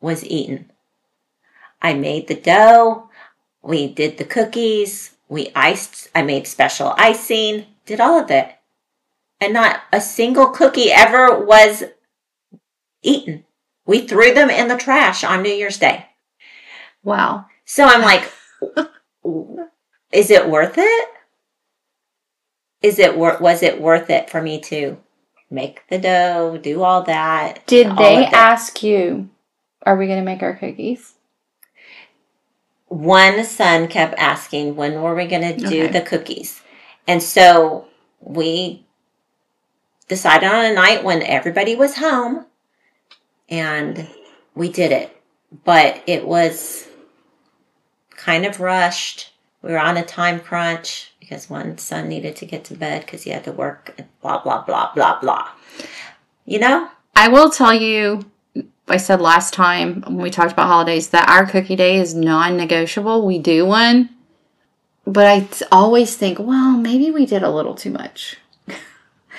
was 0.00 0.24
eaten. 0.24 0.70
I 1.80 1.94
made 1.94 2.28
the 2.28 2.34
dough, 2.34 3.08
we 3.62 3.86
did 3.86 4.18
the 4.18 4.24
cookies, 4.24 5.16
we 5.28 5.50
iced, 5.54 6.08
I 6.14 6.22
made 6.22 6.46
special 6.46 6.94
icing, 6.96 7.66
did 7.86 8.00
all 8.00 8.18
of 8.18 8.30
it 8.30 8.52
and 9.42 9.52
not 9.52 9.80
a 9.92 10.00
single 10.00 10.50
cookie 10.50 10.92
ever 10.92 11.44
was 11.44 11.82
eaten. 13.02 13.44
We 13.84 14.06
threw 14.06 14.32
them 14.32 14.48
in 14.50 14.68
the 14.68 14.76
trash 14.76 15.24
on 15.24 15.42
New 15.42 15.52
Year's 15.52 15.78
Day. 15.78 16.06
Wow. 17.02 17.46
So 17.64 17.84
I'm 17.84 18.02
like, 18.02 18.30
is 20.12 20.30
it 20.30 20.48
worth 20.48 20.74
it? 20.78 21.08
Is 22.82 23.00
it 23.00 23.16
wor- 23.16 23.38
was 23.40 23.64
it 23.64 23.80
worth 23.80 24.10
it 24.10 24.30
for 24.30 24.40
me 24.40 24.60
to 24.60 24.98
make 25.50 25.82
the 25.88 25.98
dough, 25.98 26.58
do 26.62 26.82
all 26.82 27.02
that? 27.02 27.66
Did 27.66 27.88
all 27.88 27.96
they 27.98 28.26
ask 28.26 28.82
you 28.82 29.28
are 29.84 29.96
we 29.96 30.06
going 30.06 30.20
to 30.20 30.24
make 30.24 30.42
our 30.42 30.54
cookies? 30.54 31.14
One 32.86 33.42
son 33.44 33.88
kept 33.88 34.14
asking, 34.18 34.76
when 34.76 35.02
were 35.02 35.16
we 35.16 35.26
going 35.26 35.42
to 35.42 35.56
do 35.56 35.84
Okay. 35.84 35.88
the 35.88 36.00
cookies? 36.02 36.60
And 37.08 37.20
so 37.20 37.88
we 38.20 38.86
decided 40.08 40.48
on 40.48 40.64
a 40.64 40.74
night 40.74 41.04
when 41.04 41.22
everybody 41.22 41.74
was 41.74 41.96
home 41.96 42.46
and 43.48 44.08
we 44.54 44.70
did 44.70 44.92
it. 44.92 45.16
But 45.64 46.02
it 46.06 46.26
was 46.26 46.88
kind 48.10 48.46
of 48.46 48.60
rushed. 48.60 49.32
We 49.62 49.72
were 49.72 49.78
on 49.78 49.96
a 49.96 50.04
time 50.04 50.40
crunch 50.40 51.12
because 51.20 51.48
one 51.48 51.78
son 51.78 52.08
needed 52.08 52.36
to 52.36 52.46
get 52.46 52.64
to 52.64 52.74
bed 52.74 53.04
because 53.04 53.22
he 53.22 53.30
had 53.30 53.44
to 53.44 53.52
work 53.52 53.94
and 53.98 54.08
blah, 54.22 54.42
blah, 54.42 54.62
blah, 54.64 54.92
blah, 54.94 55.20
blah. 55.20 55.48
You 56.44 56.58
know? 56.58 56.88
I 57.14 57.28
will 57.28 57.50
tell 57.50 57.74
you, 57.74 58.24
I 58.88 58.96
said 58.96 59.20
last 59.20 59.54
time 59.54 60.02
when 60.02 60.16
we 60.16 60.30
talked 60.30 60.52
about 60.52 60.66
holidays 60.66 61.08
that 61.10 61.28
our 61.28 61.46
cookie 61.46 61.76
day 61.76 61.98
is 61.98 62.14
non 62.14 62.56
negotiable. 62.56 63.26
We 63.26 63.38
do 63.38 63.66
one, 63.66 64.10
but 65.06 65.26
I 65.26 65.46
always 65.70 66.16
think, 66.16 66.38
well, 66.38 66.76
maybe 66.76 67.10
we 67.10 67.26
did 67.26 67.42
a 67.42 67.50
little 67.50 67.74
too 67.74 67.90
much. 67.90 68.38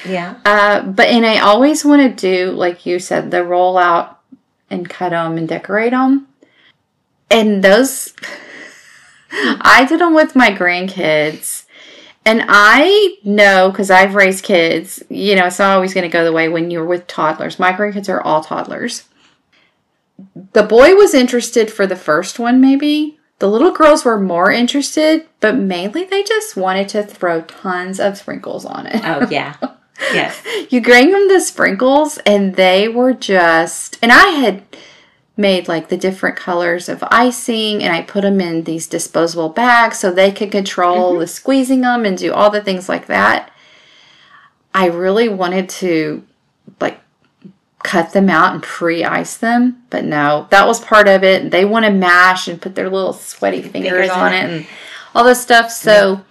Yeah. 0.05 0.39
Uh, 0.45 0.83
but, 0.83 1.07
and 1.07 1.25
I 1.25 1.39
always 1.39 1.85
want 1.85 2.01
to 2.01 2.09
do, 2.09 2.51
like 2.51 2.85
you 2.85 2.99
said, 2.99 3.31
the 3.31 3.43
roll 3.43 3.77
out 3.77 4.19
and 4.69 4.89
cut 4.89 5.09
them 5.09 5.37
and 5.37 5.47
decorate 5.47 5.91
them. 5.91 6.27
And 7.29 7.63
those, 7.63 8.13
I 9.31 9.85
did 9.87 9.99
them 9.99 10.13
with 10.13 10.35
my 10.35 10.51
grandkids. 10.51 11.65
And 12.25 12.45
I 12.47 13.17
know 13.23 13.69
because 13.69 13.91
I've 13.91 14.15
raised 14.15 14.45
kids, 14.45 15.03
you 15.09 15.35
know, 15.35 15.47
it's 15.47 15.59
not 15.59 15.75
always 15.75 15.93
going 15.93 16.09
to 16.09 16.13
go 16.13 16.23
the 16.23 16.31
way 16.31 16.47
when 16.47 16.71
you're 16.71 16.85
with 16.85 17.07
toddlers. 17.07 17.59
My 17.59 17.73
grandkids 17.73 18.07
are 18.07 18.21
all 18.21 18.43
toddlers. 18.43 19.03
The 20.53 20.63
boy 20.63 20.95
was 20.95 21.13
interested 21.13 21.71
for 21.71 21.85
the 21.85 21.95
first 21.95 22.39
one, 22.39 22.61
maybe. 22.61 23.19
The 23.39 23.49
little 23.49 23.71
girls 23.71 24.05
were 24.05 24.19
more 24.19 24.51
interested, 24.51 25.27
but 25.41 25.57
mainly 25.57 26.05
they 26.05 26.23
just 26.23 26.55
wanted 26.55 26.87
to 26.89 27.03
throw 27.03 27.41
tons 27.41 27.99
of 27.99 28.17
sprinkles 28.17 28.63
on 28.63 28.87
it. 28.87 29.01
Oh, 29.03 29.27
yeah. 29.29 29.57
yes. 29.99 30.41
You 30.69 30.81
bring 30.81 31.11
them 31.11 31.27
the 31.27 31.39
sprinkles, 31.39 32.17
and 32.25 32.55
they 32.55 32.87
were 32.87 33.13
just. 33.13 33.99
And 34.01 34.11
I 34.11 34.27
had 34.27 34.63
made 35.35 35.67
like 35.67 35.89
the 35.89 35.97
different 35.97 36.35
colors 36.35 36.89
of 36.89 37.03
icing, 37.09 37.83
and 37.83 37.93
I 37.93 38.01
put 38.01 38.21
them 38.21 38.39
in 38.41 38.63
these 38.63 38.87
disposable 38.87 39.49
bags 39.49 39.99
so 39.99 40.11
they 40.11 40.31
could 40.31 40.51
control 40.51 41.11
mm-hmm. 41.11 41.19
the 41.19 41.27
squeezing 41.27 41.81
them 41.81 42.05
and 42.05 42.17
do 42.17 42.33
all 42.33 42.49
the 42.49 42.61
things 42.61 42.87
like 42.89 43.07
that. 43.07 43.51
I 44.73 44.87
really 44.87 45.29
wanted 45.29 45.69
to 45.69 46.25
like 46.79 46.99
cut 47.83 48.13
them 48.13 48.29
out 48.29 48.53
and 48.53 48.63
pre-ice 48.63 49.37
them, 49.37 49.83
but 49.89 50.03
no, 50.05 50.47
that 50.49 50.65
was 50.65 50.79
part 50.79 51.07
of 51.07 51.23
it. 51.23 51.51
They 51.51 51.65
want 51.65 51.85
to 51.85 51.91
mash 51.91 52.47
and 52.47 52.61
put 52.61 52.75
their 52.75 52.89
little 52.89 53.13
sweaty 53.13 53.61
fingers, 53.61 53.91
Fingers 53.91 54.05
in 54.05 54.11
on 54.11 54.33
it. 54.33 54.37
it 54.37 54.49
and 54.49 54.67
all 55.13 55.23
this 55.23 55.41
stuff. 55.41 55.69
So 55.69 56.23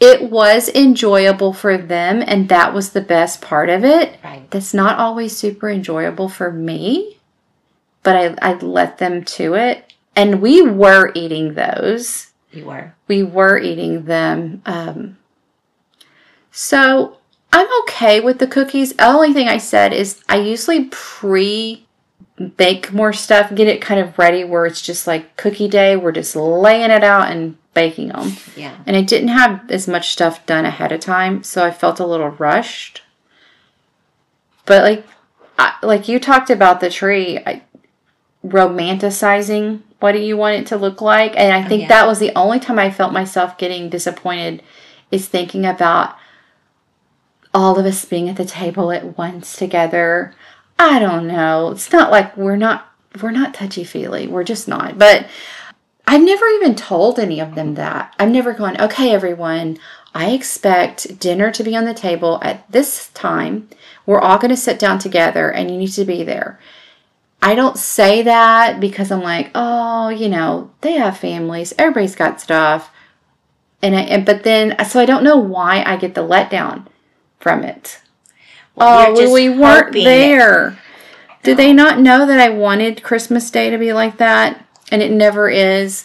it 0.00 0.30
was 0.30 0.68
enjoyable 0.68 1.52
for 1.52 1.76
them, 1.76 2.22
and 2.26 2.48
that 2.48 2.72
was 2.72 2.90
the 2.90 3.00
best 3.00 3.40
part 3.40 3.68
of 3.68 3.84
it. 3.84 4.18
Right. 4.22 4.48
That's 4.50 4.72
not 4.72 4.98
always 4.98 5.36
super 5.36 5.68
enjoyable 5.68 6.28
for 6.28 6.52
me, 6.52 7.18
but 8.02 8.16
I, 8.16 8.50
I 8.50 8.54
let 8.54 8.98
them 8.98 9.24
to 9.24 9.54
it. 9.54 9.92
And 10.14 10.40
we 10.40 10.62
were 10.62 11.12
eating 11.14 11.54
those. 11.54 12.28
You 12.52 12.66
were. 12.66 12.94
We 13.08 13.22
were 13.22 13.58
eating 13.58 14.04
them. 14.04 14.62
Um, 14.66 15.18
so 16.50 17.18
I'm 17.52 17.68
okay 17.82 18.20
with 18.20 18.38
the 18.38 18.46
cookies. 18.46 18.92
The 18.92 19.06
only 19.06 19.32
thing 19.32 19.48
I 19.48 19.58
said 19.58 19.92
is 19.92 20.22
I 20.28 20.38
usually 20.38 20.86
pre 20.86 21.86
bake 22.56 22.92
more 22.92 23.12
stuff, 23.12 23.54
get 23.54 23.66
it 23.66 23.80
kind 23.80 24.00
of 24.00 24.16
ready 24.18 24.44
where 24.44 24.64
it's 24.64 24.80
just 24.80 25.06
like 25.06 25.36
cookie 25.36 25.68
day. 25.68 25.96
We're 25.96 26.12
just 26.12 26.36
laying 26.36 26.90
it 26.90 27.02
out 27.02 27.30
and 27.30 27.56
baking 27.78 28.08
them. 28.08 28.32
Yeah. 28.56 28.76
And 28.86 28.96
I 28.96 29.02
didn't 29.02 29.28
have 29.28 29.70
as 29.70 29.86
much 29.86 30.10
stuff 30.10 30.44
done 30.46 30.64
ahead 30.64 30.90
of 30.90 30.98
time, 30.98 31.44
so 31.44 31.64
I 31.64 31.70
felt 31.70 32.00
a 32.00 32.06
little 32.06 32.30
rushed. 32.30 33.02
But 34.66 34.82
like, 34.82 35.06
I, 35.56 35.74
like 35.82 36.08
you 36.08 36.18
talked 36.18 36.50
about 36.50 36.80
the 36.80 36.90
tree, 36.90 37.38
I, 37.38 37.62
romanticizing 38.44 39.82
what 40.00 40.12
do 40.12 40.18
you 40.18 40.36
want 40.36 40.56
it 40.56 40.66
to 40.68 40.76
look 40.76 41.00
like, 41.00 41.36
and 41.36 41.52
I 41.52 41.64
oh, 41.64 41.68
think 41.68 41.82
yeah. 41.82 41.88
that 41.88 42.06
was 42.06 42.18
the 42.18 42.32
only 42.36 42.58
time 42.58 42.80
I 42.80 42.90
felt 42.90 43.12
myself 43.12 43.56
getting 43.58 43.88
disappointed, 43.88 44.62
is 45.12 45.28
thinking 45.28 45.64
about 45.64 46.16
all 47.54 47.78
of 47.78 47.86
us 47.86 48.04
being 48.04 48.28
at 48.28 48.36
the 48.36 48.44
table 48.44 48.90
at 48.90 49.16
once 49.16 49.56
together. 49.56 50.34
I 50.80 50.98
don't 50.98 51.28
know. 51.28 51.70
It's 51.70 51.92
not 51.92 52.10
like 52.10 52.36
we're 52.36 52.56
not 52.56 52.92
we're 53.22 53.30
not 53.30 53.54
touchy 53.54 53.84
feely. 53.84 54.26
We're 54.26 54.44
just 54.44 54.68
not. 54.68 54.98
But 54.98 55.26
I've 56.08 56.22
never 56.22 56.46
even 56.46 56.74
told 56.74 57.18
any 57.18 57.38
of 57.38 57.54
them 57.54 57.74
that. 57.74 58.14
I've 58.18 58.30
never 58.30 58.54
gone, 58.54 58.80
okay, 58.80 59.12
everyone, 59.12 59.78
I 60.14 60.30
expect 60.30 61.18
dinner 61.20 61.50
to 61.52 61.62
be 61.62 61.76
on 61.76 61.84
the 61.84 61.92
table 61.92 62.38
at 62.42 62.64
this 62.72 63.10
time. 63.10 63.68
We're 64.06 64.18
all 64.18 64.38
going 64.38 64.48
to 64.48 64.56
sit 64.56 64.78
down 64.78 65.00
together 65.00 65.50
and 65.50 65.70
you 65.70 65.76
need 65.76 65.92
to 65.92 66.06
be 66.06 66.24
there. 66.24 66.58
I 67.42 67.54
don't 67.54 67.76
say 67.76 68.22
that 68.22 68.80
because 68.80 69.12
I'm 69.12 69.20
like, 69.20 69.50
oh, 69.54 70.08
you 70.08 70.30
know, 70.30 70.70
they 70.80 70.92
have 70.92 71.18
families, 71.18 71.74
everybody's 71.78 72.16
got 72.16 72.40
stuff. 72.40 72.90
And, 73.82 73.94
I, 73.94 74.00
and 74.00 74.24
but 74.24 74.44
then, 74.44 74.82
so 74.86 75.00
I 75.00 75.04
don't 75.04 75.22
know 75.22 75.36
why 75.36 75.84
I 75.84 75.98
get 75.98 76.14
the 76.14 76.26
letdown 76.26 76.86
from 77.38 77.64
it. 77.64 78.00
Well, 78.74 79.10
Oh, 79.10 79.20
you're 79.20 79.30
we 79.30 79.50
weren't 79.50 79.92
there. 79.92 80.78
Did 81.42 81.58
they 81.58 81.74
not 81.74 82.00
know 82.00 82.26
that 82.26 82.40
I 82.40 82.48
wanted 82.48 83.02
Christmas 83.02 83.50
Day 83.50 83.68
to 83.68 83.76
be 83.76 83.92
like 83.92 84.16
that? 84.16 84.64
And 84.90 85.02
it 85.02 85.10
never 85.10 85.48
is. 85.48 86.04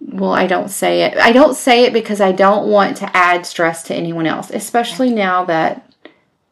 Well, 0.00 0.32
I 0.32 0.46
don't 0.46 0.70
say 0.70 1.02
it. 1.02 1.16
I 1.18 1.32
don't 1.32 1.54
say 1.54 1.84
it 1.84 1.92
because 1.92 2.20
I 2.20 2.32
don't 2.32 2.68
want 2.68 2.96
to 2.98 3.16
add 3.16 3.46
stress 3.46 3.82
to 3.84 3.94
anyone 3.94 4.26
else, 4.26 4.50
especially 4.50 5.10
now 5.10 5.44
that 5.46 5.92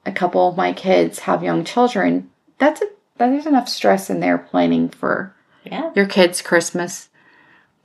a 0.05 0.13
couple 0.13 0.49
of 0.49 0.57
my 0.57 0.73
kids 0.73 1.21
have 1.21 1.43
young 1.43 1.65
children. 1.65 2.31
That's 2.59 2.83
a 2.83 2.87
there's 3.19 3.47
enough 3.47 3.69
stress 3.69 4.11
in 4.11 4.21
there 4.21 4.37
planning 4.37 4.89
for 4.91 5.35
Yeah. 5.65 5.91
your 5.95 6.07
kids' 6.07 6.43
Christmas. 6.43 7.09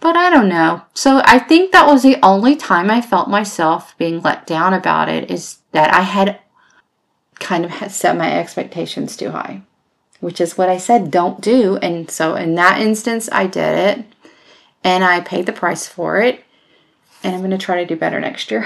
But 0.01 0.17
I 0.17 0.29
don't 0.29 0.49
know. 0.49 0.81
So 0.93 1.21
I 1.25 1.39
think 1.39 1.71
that 1.71 1.87
was 1.87 2.01
the 2.03 2.17
only 2.21 2.55
time 2.55 2.89
I 2.91 2.99
felt 3.01 3.29
myself 3.29 3.95
being 3.97 4.21
let 4.21 4.45
down 4.45 4.73
about 4.73 5.07
it 5.09 5.31
is 5.31 5.59
that 5.71 5.93
I 5.93 6.01
had 6.01 6.39
kind 7.39 7.63
of 7.63 7.71
had 7.71 7.91
set 7.91 8.17
my 8.17 8.37
expectations 8.37 9.15
too 9.15 9.29
high, 9.31 9.61
which 10.21 10.39
is 10.39 10.57
what 10.57 10.69
I 10.69 10.77
said 10.77 11.11
don't 11.11 11.41
do. 11.41 11.75
And 11.77 12.09
so 12.09 12.35
in 12.35 12.55
that 12.55 12.79
instance, 12.79 13.27
I 13.31 13.47
did 13.47 13.99
it 13.99 14.05
and 14.83 15.03
I 15.03 15.19
paid 15.19 15.45
the 15.45 15.51
price 15.51 15.87
for 15.87 16.21
it. 16.21 16.43
And 17.23 17.35
I'm 17.35 17.41
going 17.41 17.51
to 17.51 17.57
try 17.57 17.75
to 17.75 17.85
do 17.85 17.95
better 17.95 18.19
next 18.19 18.49
year. 18.49 18.65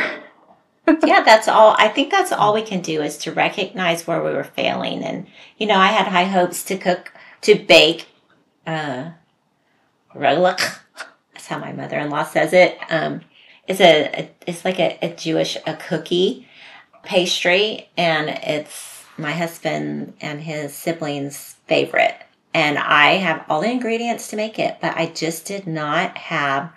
yeah, 1.04 1.24
that's 1.24 1.48
all. 1.48 1.76
I 1.78 1.90
think 1.90 2.12
that's 2.12 2.32
all 2.32 2.54
we 2.54 2.62
can 2.62 2.82
do 2.82 3.02
is 3.02 3.18
to 3.20 3.32
recognize 3.32 4.06
where 4.06 4.24
we 4.24 4.32
were 4.32 4.44
failing. 4.44 5.04
And, 5.04 5.28
you 5.58 5.68
know, 5.68 5.78
I 5.78 5.88
had 5.88 6.08
high 6.08 6.26
hopes 6.26 6.64
to 6.66 6.78
cook, 6.78 7.12
to 7.42 7.56
bake, 7.56 8.08
uh, 8.66 9.12
ragulak. 10.14 10.80
That's 11.34 11.48
how 11.48 11.60
my 11.60 11.74
mother 11.74 12.00
in 12.00 12.10
law 12.10 12.24
says 12.24 12.54
it. 12.54 12.78
Um, 12.90 13.22
it's 13.68 13.82
a, 13.82 14.06
a 14.06 14.32
it's 14.48 14.64
like 14.64 14.80
a, 14.80 14.98
a 15.02 15.14
Jewish 15.14 15.58
a 15.68 15.76
cookie 15.76 16.48
pastry, 17.04 17.90
and 17.98 18.30
it's 18.30 18.95
my 19.18 19.32
husband 19.32 20.14
and 20.22 20.42
his 20.42 20.74
siblings' 20.74 21.56
favorite. 21.68 22.16
And 22.54 22.78
I 22.78 23.16
have 23.16 23.46
all 23.50 23.62
the 23.62 23.70
ingredients 23.72 24.30
to 24.30 24.38
make 24.38 24.60
it, 24.60 24.78
but 24.82 24.96
I 24.96 25.08
just 25.08 25.46
did 25.46 25.68
not 25.68 26.18
have 26.18 26.72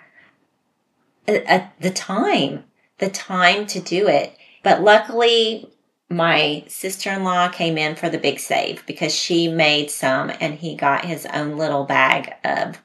a, 1.27 1.41
a, 1.53 1.71
the 1.79 1.91
time, 1.91 2.65
the 2.97 3.09
time 3.09 3.65
to 3.67 3.79
do 3.79 4.07
it. 4.07 4.35
But 4.63 4.81
luckily, 4.83 5.69
my 6.09 6.65
sister 6.67 7.11
in 7.11 7.23
law 7.23 7.47
came 7.49 7.77
in 7.77 7.95
for 7.95 8.09
the 8.09 8.17
big 8.17 8.39
save 8.39 8.85
because 8.85 9.15
she 9.15 9.47
made 9.47 9.91
some, 9.91 10.31
and 10.41 10.55
he 10.55 10.75
got 10.75 11.05
his 11.05 11.25
own 11.27 11.57
little 11.57 11.85
bag 11.85 12.33
of 12.43 12.81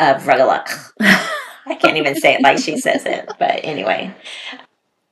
of 0.00 0.22
ragulak. 0.24 0.68
I 1.00 1.76
can't 1.76 1.96
even 1.98 2.16
say 2.16 2.34
it 2.34 2.42
like 2.42 2.58
she 2.58 2.78
says 2.78 3.06
it, 3.06 3.30
but 3.38 3.60
anyway. 3.62 4.12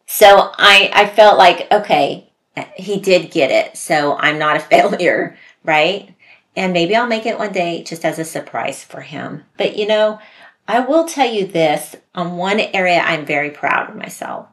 So 0.06 0.50
I 0.58 0.90
I 0.92 1.06
felt 1.06 1.38
like 1.38 1.70
okay, 1.70 2.29
he 2.76 2.98
did 2.98 3.30
get 3.30 3.50
it, 3.50 3.76
so 3.76 4.16
I'm 4.16 4.38
not 4.38 4.56
a 4.56 4.60
failure, 4.74 5.36
right? 5.64 6.14
And 6.56 6.72
maybe 6.72 6.96
I'll 6.96 7.06
make 7.06 7.26
it 7.26 7.38
one 7.38 7.52
day 7.52 7.82
just 7.82 8.04
as 8.04 8.18
a 8.18 8.24
surprise 8.24 8.82
for 8.82 9.00
him. 9.00 9.44
But 9.56 9.76
you 9.76 9.86
know, 9.86 10.18
I 10.66 10.80
will 10.80 11.06
tell 11.06 11.30
you 11.30 11.46
this 11.46 11.96
on 12.14 12.36
one 12.36 12.60
area 12.60 13.00
I'm 13.00 13.24
very 13.24 13.50
proud 13.50 13.90
of 13.90 13.96
myself 13.96 14.46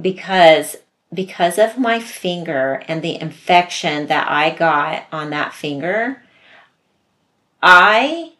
because 0.00 0.76
because 1.12 1.58
of 1.58 1.78
my 1.78 2.00
finger 2.00 2.82
and 2.88 3.02
the 3.02 3.20
infection 3.20 4.06
that 4.06 4.30
I 4.30 4.50
got 4.50 5.04
on 5.12 5.30
that 5.30 5.52
finger, 5.52 6.22
I 7.62 8.32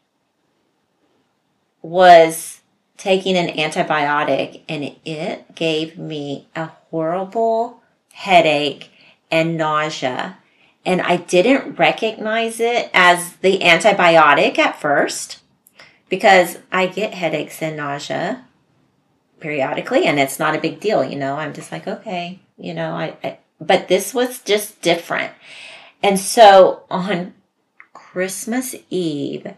was 1.83 2.63
taking 2.97 3.37
an 3.37 3.49
antibiotic 3.57 4.63
and 4.69 4.97
it 5.05 5.55
gave 5.55 5.99
me 5.99 6.49
a 6.57 6.67
horrible 6.91 7.82
headache 8.13 8.91
and 9.31 9.57
nausea. 9.57 10.39
And 10.85 11.01
I 11.01 11.17
didn't 11.17 11.79
recognize 11.79 12.61
it 12.61 12.91
as 12.93 13.37
the 13.37 13.61
antibiotic 13.61 14.59
at 14.59 14.81
first 14.81 15.41
because 16.09 16.59
I 16.71 16.87
get 16.87 17.15
headaches 17.15 17.63
and 17.63 17.77
nausea 17.77 18.45
periodically 19.41 20.05
and 20.05 20.19
it's 20.19 20.39
not 20.39 20.55
a 20.55 20.61
big 20.61 20.81
deal, 20.81 21.05
you 21.05 21.17
know. 21.17 21.37
I'm 21.37 21.53
just 21.53 21.73
like, 21.73 21.87
okay, 21.87 22.41
you 22.59 22.75
know, 22.75 22.95
I, 22.95 23.17
I 23.23 23.39
but 23.61 23.89
this 23.89 24.13
was 24.13 24.41
just 24.41 24.83
different. 24.83 25.33
And 26.03 26.19
so 26.19 26.83
on 26.91 27.35
Christmas 27.93 28.75
Eve, 28.91 29.55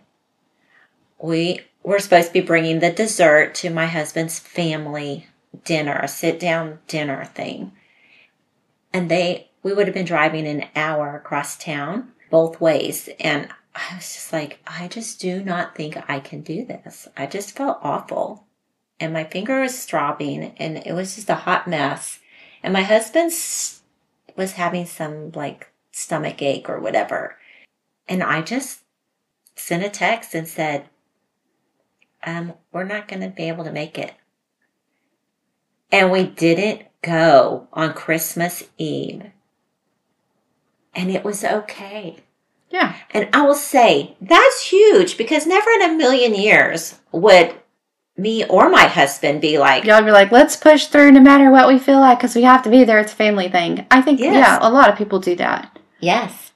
we 1.18 1.60
were 1.82 1.98
supposed 1.98 2.28
to 2.28 2.32
be 2.34 2.40
bringing 2.40 2.80
the 2.80 2.90
dessert 2.90 3.54
to 3.56 3.70
my 3.70 3.86
husband's 3.86 4.38
family 4.38 5.26
dinner, 5.64 5.98
a 6.02 6.08
sit 6.08 6.38
down 6.38 6.80
dinner 6.86 7.24
thing. 7.24 7.72
And 8.94 9.10
they, 9.10 9.50
we 9.64 9.74
would 9.74 9.88
have 9.88 9.94
been 9.94 10.06
driving 10.06 10.46
an 10.46 10.66
hour 10.76 11.16
across 11.16 11.56
town 11.56 12.12
both 12.30 12.60
ways. 12.60 13.08
And 13.18 13.48
I 13.74 13.96
was 13.96 14.14
just 14.14 14.32
like, 14.32 14.60
I 14.66 14.86
just 14.86 15.20
do 15.20 15.42
not 15.42 15.74
think 15.74 15.98
I 16.08 16.20
can 16.20 16.42
do 16.42 16.64
this. 16.64 17.08
I 17.16 17.26
just 17.26 17.56
felt 17.56 17.80
awful. 17.82 18.46
And 19.00 19.12
my 19.12 19.24
finger 19.24 19.60
was 19.60 19.84
throbbing 19.84 20.54
and 20.58 20.78
it 20.78 20.92
was 20.92 21.16
just 21.16 21.28
a 21.28 21.34
hot 21.34 21.66
mess. 21.66 22.20
And 22.62 22.72
my 22.72 22.82
husband 22.82 23.32
was 24.36 24.52
having 24.52 24.86
some 24.86 25.32
like 25.32 25.72
stomach 25.90 26.40
ache 26.40 26.70
or 26.70 26.78
whatever. 26.78 27.36
And 28.08 28.22
I 28.22 28.42
just 28.42 28.82
sent 29.56 29.84
a 29.84 29.90
text 29.90 30.34
and 30.34 30.46
said, 30.46 30.88
um, 32.22 32.54
we're 32.72 32.84
not 32.84 33.08
going 33.08 33.22
to 33.22 33.28
be 33.28 33.48
able 33.48 33.64
to 33.64 33.72
make 33.72 33.98
it. 33.98 34.12
And 35.90 36.12
we 36.12 36.24
didn't 36.24 36.86
go 37.04 37.68
on 37.72 37.92
Christmas 37.92 38.64
Eve. 38.78 39.30
And 40.94 41.10
it 41.10 41.24
was 41.24 41.44
okay. 41.44 42.16
Yeah. 42.70 42.94
And 43.10 43.28
I 43.32 43.42
will 43.42 43.54
say 43.54 44.16
that's 44.20 44.68
huge 44.68 45.16
because 45.16 45.46
never 45.46 45.70
in 45.70 45.82
a 45.82 45.96
million 45.96 46.34
years 46.34 46.98
would 47.12 47.54
me 48.16 48.44
or 48.44 48.68
my 48.68 48.84
husband 48.86 49.40
be 49.40 49.58
like, 49.58 49.84
Y'all 49.84 50.02
be 50.02 50.12
like, 50.12 50.30
let's 50.32 50.56
push 50.56 50.86
through 50.86 51.12
no 51.12 51.20
matter 51.20 51.50
what 51.50 51.68
we 51.68 51.78
feel 51.78 52.00
like 52.00 52.18
because 52.18 52.34
we 52.36 52.42
have 52.42 52.62
to 52.62 52.70
be 52.70 52.84
there. 52.84 53.00
It's 53.00 53.12
a 53.12 53.16
family 53.16 53.48
thing. 53.48 53.86
I 53.90 54.02
think, 54.02 54.20
Yes. 54.20 54.34
yeah, 54.34 54.58
a 54.60 54.70
lot 54.70 54.88
of 54.88 54.96
people 54.96 55.18
do 55.18 55.34
that. 55.36 55.78
Yes. 56.00 56.52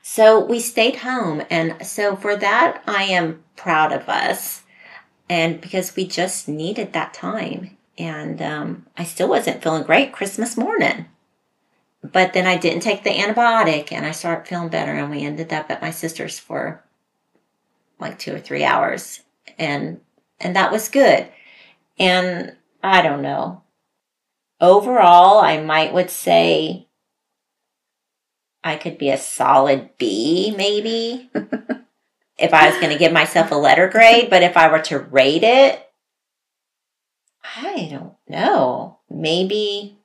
So 0.00 0.44
we 0.44 0.58
stayed 0.58 0.96
home. 0.96 1.42
And 1.50 1.86
so 1.86 2.16
for 2.16 2.34
that, 2.36 2.82
I 2.86 3.04
am 3.04 3.42
proud 3.56 3.92
of 3.92 4.08
us. 4.08 4.62
And 5.28 5.60
because 5.60 5.94
we 5.96 6.06
just 6.06 6.48
needed 6.48 6.92
that 6.92 7.14
time. 7.14 7.76
And 7.98 8.40
um, 8.40 8.86
I 8.96 9.04
still 9.04 9.28
wasn't 9.28 9.62
feeling 9.62 9.82
great 9.82 10.12
Christmas 10.12 10.56
morning. 10.56 11.06
But 12.02 12.32
then 12.32 12.46
I 12.46 12.56
didn't 12.56 12.80
take 12.80 13.04
the 13.04 13.10
antibiotic 13.10 13.92
and 13.92 14.04
I 14.04 14.10
started 14.10 14.48
feeling 14.48 14.68
better. 14.68 14.92
And 14.92 15.10
we 15.10 15.22
ended 15.22 15.52
up 15.52 15.70
at 15.70 15.82
my 15.82 15.90
sister's 15.90 16.38
for 16.38 16.82
like 18.00 18.18
two 18.18 18.34
or 18.34 18.40
three 18.40 18.64
hours. 18.64 19.20
And 19.58 20.00
and 20.40 20.56
that 20.56 20.72
was 20.72 20.88
good. 20.88 21.28
And 21.98 22.56
I 22.82 23.02
don't 23.02 23.22
know. 23.22 23.62
Overall, 24.60 25.38
I 25.40 25.62
might 25.62 25.92
would 25.92 26.10
say 26.10 26.88
I 28.64 28.76
could 28.76 28.98
be 28.98 29.10
a 29.10 29.16
solid 29.16 29.90
B, 29.98 30.54
maybe, 30.56 31.30
if 32.38 32.54
I 32.54 32.70
was 32.70 32.78
going 32.78 32.92
to 32.92 32.98
give 32.98 33.12
myself 33.12 33.50
a 33.50 33.56
letter 33.56 33.88
grade. 33.88 34.30
But 34.30 34.42
if 34.42 34.56
I 34.56 34.68
were 34.68 34.80
to 34.82 34.98
rate 34.98 35.42
it, 35.42 35.91
I 37.44 37.88
don't 37.90 38.14
know. 38.28 38.98
Maybe 39.10 39.98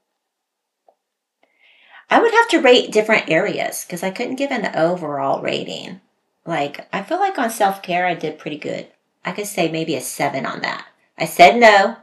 I 2.09 2.19
would 2.21 2.31
have 2.33 2.47
to 2.49 2.61
rate 2.61 2.91
different 2.91 3.29
areas 3.29 3.83
because 3.85 4.03
I 4.03 4.11
couldn't 4.11 4.35
give 4.35 4.51
an 4.51 4.75
overall 4.75 5.41
rating. 5.41 6.01
Like, 6.45 6.87
I 6.93 7.03
feel 7.03 7.19
like 7.19 7.37
on 7.37 7.49
self 7.49 7.81
care, 7.81 8.05
I 8.05 8.13
did 8.13 8.39
pretty 8.39 8.57
good. 8.57 8.87
I 9.25 9.33
could 9.33 9.47
say 9.47 9.69
maybe 9.69 9.95
a 9.95 10.01
seven 10.01 10.45
on 10.45 10.61
that. 10.61 10.87
I 11.17 11.25
said 11.25 11.57
no, 11.57 11.97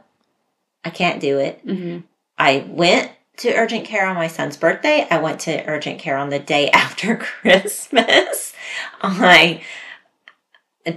I 0.83 0.89
can't 0.91 1.19
do 1.19 1.39
it. 1.39 1.65
Mm-hmm. 1.65 1.99
I 2.37 2.65
went 2.67 3.11
to 3.37 3.53
urgent 3.55 3.85
care 3.85 4.05
on 4.05 4.15
my 4.15 4.27
son's 4.27 4.57
birthday. 4.57 5.07
I 5.09 5.17
went 5.17 5.39
to 5.41 5.65
urgent 5.67 5.99
care 5.99 6.17
on 6.17 6.29
the 6.29 6.39
day 6.39 6.69
after 6.73 7.17
Christmas. 7.17 8.53
I 9.01 9.63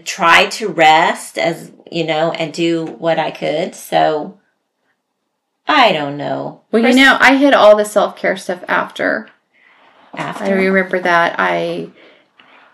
tried 0.04 0.50
to 0.52 0.68
rest 0.68 1.38
as, 1.38 1.72
you 1.90 2.04
know, 2.04 2.32
and 2.32 2.52
do 2.52 2.84
what 2.84 3.18
I 3.18 3.30
could. 3.30 3.74
So 3.74 4.38
I 5.66 5.92
don't 5.92 6.16
know. 6.16 6.62
Well, 6.72 6.86
you 6.86 6.94
know, 6.94 7.16
I 7.20 7.36
hit 7.36 7.54
all 7.54 7.76
the 7.76 7.84
self 7.84 8.16
care 8.16 8.36
stuff 8.36 8.64
after. 8.68 9.28
After 10.14 10.44
I 10.44 10.50
remember 10.50 10.98
that 11.00 11.36
I 11.38 11.90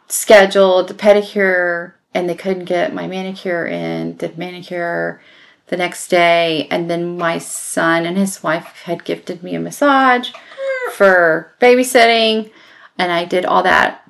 scheduled 0.09 0.89
the 0.89 0.95
pedicure 0.95 1.95
and 2.15 2.29
they 2.29 2.35
couldn't 2.35 2.65
get 2.65 2.95
my 2.95 3.09
manicure 3.09 3.67
in, 3.67 4.17
Did 4.17 4.39
manicure 4.39 5.21
the 5.67 5.77
next 5.77 6.09
day. 6.09 6.69
And 6.71 6.89
then 6.89 7.19
my 7.19 7.39
son 7.39 8.07
and 8.07 8.17
his 8.17 8.43
wife 8.43 8.83
had 8.85 9.05
gifted 9.05 9.43
me 9.43 9.55
a 9.55 9.61
massage 9.61 10.31
mm. 10.31 10.93
for 10.93 11.53
babysitting. 11.61 12.51
And 12.99 13.11
I 13.11 13.25
did 13.25 13.45
all 13.45 13.63
that. 13.65 14.04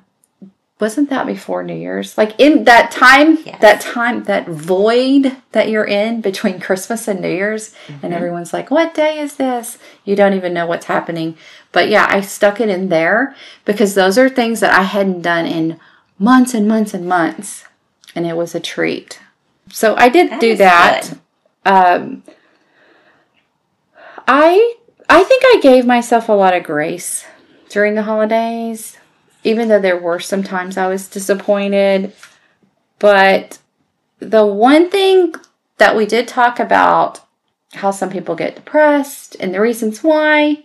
Wasn't 0.77 1.09
that 1.09 1.25
before 1.25 1.63
New 1.63 1.73
Year's? 1.75 2.17
Like 2.17 2.37
in 2.37 2.65
that 2.65 2.91
time, 2.91 3.37
Yes. 3.45 3.61
that 3.61 3.79
time, 3.79 4.25
that 4.25 4.45
void 4.49 5.37
that 5.53 5.69
you're 5.69 5.85
in 5.85 6.19
between 6.19 6.59
Christmas 6.59 7.07
and 7.07 7.21
New 7.21 7.29
Year's, 7.29 7.73
and 8.03 8.13
everyone's 8.13 8.51
like, 8.51 8.69
What 8.69 8.93
day 8.93 9.19
is 9.19 9.37
this? 9.37 9.77
You 10.03 10.17
don't 10.17 10.33
even 10.33 10.53
know 10.53 10.65
what's 10.65 10.87
happening. 10.87 11.37
But 11.71 11.87
yeah, 11.89 12.07
I 12.09 12.19
stuck 12.21 12.59
it 12.59 12.67
in 12.67 12.89
there 12.89 13.35
because 13.63 13.95
those 13.95 14.17
are 14.17 14.27
things 14.27 14.59
that 14.59 14.73
I 14.77 14.83
hadn't 14.83 15.21
done 15.21 15.45
in 15.45 15.79
months 16.19 16.53
and 16.53 16.67
months 16.67 16.93
and 16.93 17.07
months. 17.07 17.63
And 18.13 18.25
it 18.27 18.35
was 18.35 18.53
a 18.53 18.59
treat. 18.59 19.19
So 19.71 19.95
I 19.97 20.09
did 20.09 20.29
That 20.29 20.41
do 20.41 20.55
that. 20.57 21.17
Um, 21.65 22.23
I 24.27 24.75
I 25.09 25.23
think 25.23 25.43
I 25.45 25.59
gave 25.61 25.85
myself 25.85 26.27
a 26.29 26.33
lot 26.33 26.53
of 26.53 26.63
grace 26.63 27.25
during 27.69 27.95
the 27.95 28.03
holidays, 28.03 28.97
even 29.45 29.69
though 29.69 29.79
there 29.79 29.97
were 29.97 30.19
some 30.19 30.43
times 30.43 30.75
I 30.75 30.87
was 30.87 31.07
disappointed. 31.07 32.11
But 32.97 33.59
the 34.19 34.45
one 34.45 34.89
thing 34.89 35.35
that 35.77 35.95
we 35.95 36.05
did 36.05 36.27
talk 36.27 36.59
about 36.59 37.21
how 37.73 37.91
some 37.91 38.09
people 38.09 38.35
get 38.35 38.55
depressed 38.55 39.35
and 39.39 39.53
the 39.53 39.61
reasons 39.61 40.03
why 40.03 40.63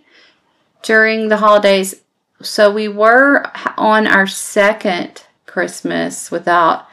during 0.81 1.29
the 1.29 1.37
holidays. 1.37 2.01
So 2.41 2.71
we 2.71 2.87
were 2.87 3.45
on 3.77 4.07
our 4.07 4.25
second 4.25 5.23
Christmas 5.45 6.31
without 6.31 6.87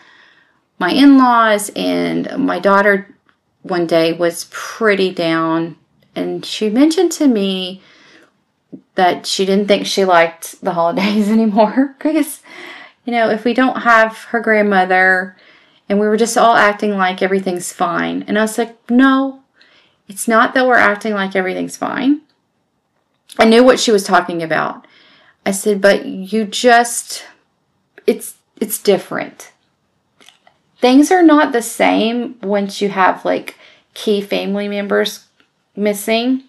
my 0.78 0.90
in-laws 0.90 1.70
and 1.74 2.36
my 2.36 2.58
daughter 2.58 3.14
one 3.62 3.86
day 3.86 4.12
was 4.12 4.46
pretty 4.50 5.10
down 5.12 5.76
and 6.14 6.44
she 6.44 6.68
mentioned 6.68 7.12
to 7.12 7.26
me 7.26 7.82
that 8.94 9.26
she 9.26 9.46
didn't 9.46 9.68
think 9.68 9.86
she 9.86 10.04
liked 10.04 10.60
the 10.62 10.72
holidays 10.72 11.28
anymore. 11.30 11.94
Because 11.98 12.40
you 13.04 13.12
know 13.12 13.30
if 13.30 13.44
we 13.44 13.54
don't 13.54 13.82
have 13.82 14.16
her 14.24 14.40
grandmother 14.40 15.36
and 15.88 15.98
we 15.98 16.06
were 16.06 16.16
just 16.16 16.36
all 16.36 16.54
acting 16.54 16.96
like 16.96 17.22
everything's 17.22 17.72
fine. 17.72 18.24
And 18.26 18.38
i 18.38 18.42
was 18.42 18.58
like 18.58 18.90
no 18.90 19.42
it's 20.08 20.26
not 20.26 20.54
that 20.54 20.66
we're 20.66 20.76
acting 20.76 21.12
like 21.12 21.36
everything's 21.36 21.76
fine. 21.76 22.22
I 23.38 23.44
knew 23.44 23.62
what 23.62 23.78
she 23.78 23.92
was 23.92 24.04
talking 24.04 24.42
about. 24.42 24.86
I 25.44 25.52
said 25.52 25.80
but 25.80 26.06
you 26.06 26.44
just 26.44 27.24
it's 28.06 28.36
it's 28.60 28.78
different. 28.78 29.52
Things 30.80 31.10
are 31.10 31.22
not 31.22 31.52
the 31.52 31.62
same 31.62 32.38
once 32.42 32.80
you 32.80 32.88
have 32.88 33.24
like 33.24 33.56
key 33.94 34.20
family 34.20 34.68
members 34.68 35.26
missing. 35.74 36.44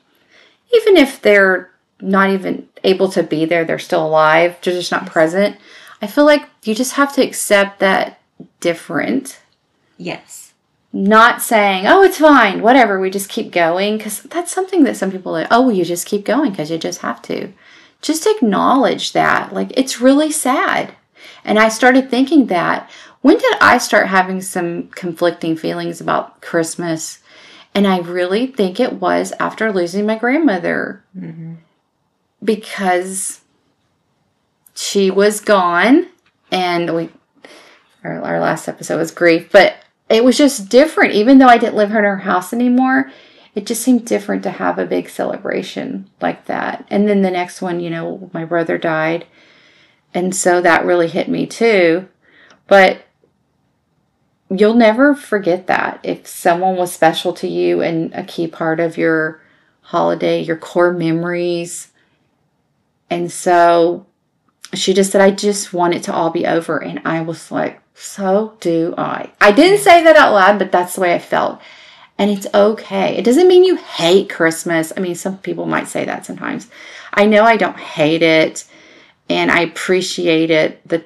Even 0.73 0.97
if 0.97 1.21
they're 1.21 1.68
not 2.01 2.29
even 2.29 2.67
able 2.83 3.09
to 3.09 3.23
be 3.23 3.45
there 3.45 3.65
they're 3.65 3.79
still 3.79 4.05
alive 4.05 4.57
they're 4.62 4.73
just 4.73 4.91
not 4.91 5.05
present. 5.05 5.57
I 6.01 6.07
feel 6.07 6.25
like 6.25 6.47
you 6.63 6.73
just 6.73 6.93
have 6.93 7.13
to 7.15 7.21
accept 7.21 7.79
that 7.79 8.19
different. 8.62 9.39
Yes. 9.97 10.53
not 10.93 11.41
saying 11.41 11.85
oh 11.85 12.01
it's 12.01 12.17
fine 12.17 12.62
whatever 12.62 12.99
we 12.99 13.09
just 13.09 13.29
keep 13.29 13.51
going 13.51 13.97
because 13.97 14.21
that's 14.23 14.51
something 14.51 14.83
that 14.85 14.95
some 14.97 15.12
people 15.12 15.35
are 15.35 15.45
oh 15.51 15.69
you 15.69 15.83
just 15.85 16.07
keep 16.07 16.23
going 16.25 16.51
because 16.51 16.71
you 16.71 16.77
just 16.77 17.01
have 17.01 17.21
to. 17.23 17.51
Just 18.01 18.25
acknowledge 18.25 19.12
that 19.12 19.53
like 19.53 19.71
it's 19.77 19.99
really 20.01 20.31
sad. 20.31 20.93
And 21.43 21.59
i 21.59 21.67
started 21.69 22.09
thinking 22.09 22.47
that 22.47 22.89
when 23.21 23.38
did 23.38 23.55
i 23.59 23.77
start 23.77 24.07
having 24.07 24.39
some 24.41 24.88
conflicting 24.89 25.57
feelings 25.57 25.99
about 25.99 26.41
christmas? 26.41 27.19
And 27.75 27.85
i 27.85 27.99
really 27.99 28.47
think 28.47 28.79
it 28.79 28.93
was 28.93 29.33
after 29.39 29.71
losing 29.71 30.05
my 30.05 30.17
grandmother 30.17 31.03
mm-hmm. 31.15 31.55
Because 32.43 33.41
she 34.75 35.12
was 35.12 35.41
gone 35.41 36.08
and 36.52 36.95
we 36.95 37.10
our, 38.04 38.21
our 38.21 38.39
last 38.39 38.67
episode 38.67 38.97
was 38.97 39.12
grief 39.12 39.49
but 39.52 39.78
it 40.10 40.23
was 40.23 40.38
just 40.38 40.69
different 40.69 41.13
even 41.13 41.38
though 41.38 41.47
i 41.47 41.58
didn't 41.58 41.75
live 41.75 41.89
in 41.91 42.04
her 42.04 42.17
house 42.19 42.54
anymore 42.54 43.12
it 43.56 43.65
just 43.65 43.82
seemed 43.82 44.06
different 44.06 44.43
to 44.43 44.52
have 44.52 44.80
a 44.80 44.86
big 44.86 45.10
celebration 45.10 46.10
like 46.21 46.45
that 46.45 46.86
and 46.89 47.08
then 47.10 47.21
the 47.21 47.32
next 47.32 47.62
one 47.62 47.80
you 47.80 47.89
know 47.89 48.30
my 48.34 48.45
brother 48.45 48.78
died 48.78 49.25
And 50.13 50.36
so 50.36 50.62
that 50.62 50.86
really 50.86 51.08
hit 51.08 51.28
me 51.30 51.45
too. 51.45 52.08
But 52.67 53.04
you'll 54.49 54.73
never 54.75 55.13
forget 55.15 55.67
that 55.67 55.99
if 56.04 56.28
someone 56.28 56.75
was 56.75 56.91
special 56.91 57.34
to 57.34 57.47
you 57.47 57.82
and 57.82 58.13
a 58.13 58.23
key 58.23 58.47
part 58.47 58.80
of 58.80 58.97
your 58.97 59.41
holiday, 59.82 60.41
your 60.41 60.58
core 60.58 60.93
memories. 60.93 61.91
And 63.10 63.32
so 63.32 64.06
she 64.74 64.93
just 64.93 65.12
said, 65.12 65.22
I 65.22 65.32
just 65.32 65.74
want 65.74 65.95
it 65.95 66.04
to 66.04 66.13
all 66.13 66.30
be 66.30 66.45
over. 66.45 66.82
And 66.82 67.02
I 67.06 67.22
was 67.22 67.52
like, 67.52 67.82
so 67.95 68.58
do 68.60 68.93
I. 68.98 69.32
I 69.41 69.52
didn't 69.52 69.80
say 69.80 70.04
that 70.04 70.15
out 70.15 70.34
loud, 70.34 70.60
but 70.60 70.72
that's 70.72 70.95
the 70.95 71.02
way 71.02 71.13
I 71.13 71.19
felt. 71.19 71.62
And 72.17 72.30
it's 72.30 72.48
okay. 72.54 73.17
It 73.17 73.26
doesn't 73.26 73.48
mean 73.48 73.63
you 73.63 73.78
hate 73.78 74.30
Christmas. 74.30 74.93
I 74.95 75.00
mean, 75.00 75.15
some 75.15 75.38
people 75.39 75.65
might 75.65 75.88
say 75.88 76.06
that 76.06 76.26
sometimes. 76.26 76.69
I 77.13 77.26
know 77.26 77.43
I 77.43 77.58
don't 77.58 77.80
hate 77.80 78.22
it 78.22 78.65
and 79.30 79.52
I 79.52 79.62
appreciate 79.62 80.50
it 80.50 80.86
the 80.88 81.04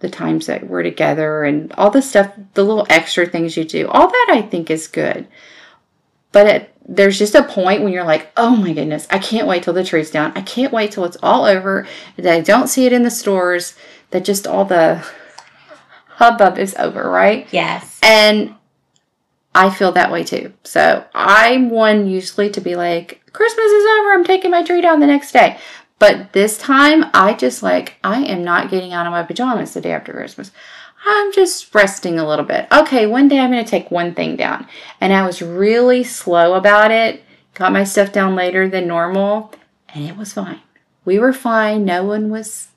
the 0.00 0.10
times 0.10 0.46
that 0.46 0.66
we're 0.66 0.82
together 0.82 1.44
and 1.44 1.72
all 1.72 1.88
the 1.88 2.02
stuff, 2.02 2.30
the 2.52 2.62
little 2.62 2.86
extra 2.90 3.24
things 3.24 3.56
you 3.56 3.64
do. 3.64 3.88
All 3.88 4.06
that 4.06 4.26
I 4.28 4.42
think 4.42 4.70
is 4.70 4.86
good. 4.86 5.26
But 6.34 6.46
it, 6.48 6.74
there's 6.86 7.16
just 7.16 7.36
a 7.36 7.44
point 7.44 7.82
when 7.82 7.92
you're 7.92 8.04
like, 8.04 8.32
oh 8.36 8.56
my 8.56 8.72
goodness, 8.72 9.06
I 9.08 9.20
can't 9.20 9.46
wait 9.46 9.62
till 9.62 9.72
the 9.72 9.84
tree's 9.84 10.10
down. 10.10 10.32
I 10.34 10.42
can't 10.42 10.72
wait 10.72 10.90
till 10.90 11.04
it's 11.04 11.16
all 11.22 11.44
over, 11.44 11.86
that 12.16 12.34
I 12.34 12.40
don't 12.40 12.66
see 12.66 12.86
it 12.86 12.92
in 12.92 13.04
the 13.04 13.10
stores, 13.10 13.76
that 14.10 14.24
just 14.24 14.46
all 14.46 14.64
the 14.64 15.06
hubbub 16.08 16.58
is 16.58 16.74
over, 16.74 17.08
right? 17.08 17.46
Yes. 17.52 18.00
And 18.02 18.56
I 19.54 19.70
feel 19.70 19.92
that 19.92 20.10
way 20.10 20.24
too. 20.24 20.52
So 20.64 21.06
I'm 21.14 21.70
one 21.70 22.08
usually 22.08 22.50
to 22.50 22.60
be 22.60 22.74
like, 22.74 23.22
Christmas 23.32 23.66
is 23.66 23.86
over, 23.86 24.12
I'm 24.12 24.24
taking 24.24 24.50
my 24.50 24.64
tree 24.64 24.80
down 24.80 24.98
the 24.98 25.06
next 25.06 25.30
day. 25.30 25.58
But 26.00 26.32
this 26.32 26.58
time, 26.58 27.06
I 27.14 27.34
just 27.34 27.62
like, 27.62 27.94
I 28.02 28.24
am 28.24 28.42
not 28.42 28.70
getting 28.70 28.92
out 28.92 29.06
of 29.06 29.12
my 29.12 29.22
pajamas 29.22 29.72
the 29.72 29.80
day 29.80 29.92
after 29.92 30.12
Christmas. 30.12 30.50
I'm 31.06 31.32
just 31.32 31.74
resting 31.74 32.18
a 32.18 32.26
little 32.26 32.44
bit. 32.44 32.66
Okay, 32.72 33.06
one 33.06 33.28
day 33.28 33.38
I'm 33.38 33.50
going 33.50 33.64
to 33.64 33.70
take 33.70 33.90
one 33.90 34.14
thing 34.14 34.36
down. 34.36 34.66
And 35.00 35.12
I 35.12 35.26
was 35.26 35.42
really 35.42 36.02
slow 36.04 36.54
about 36.54 36.90
it, 36.90 37.22
got 37.54 37.72
my 37.72 37.84
stuff 37.84 38.12
down 38.12 38.34
later 38.34 38.68
than 38.68 38.86
normal, 38.86 39.52
and 39.94 40.08
it 40.08 40.16
was 40.16 40.32
fine. 40.32 40.60
We 41.04 41.18
were 41.18 41.32
fine. 41.32 41.84
No 41.84 42.04
one 42.04 42.30
was, 42.30 42.68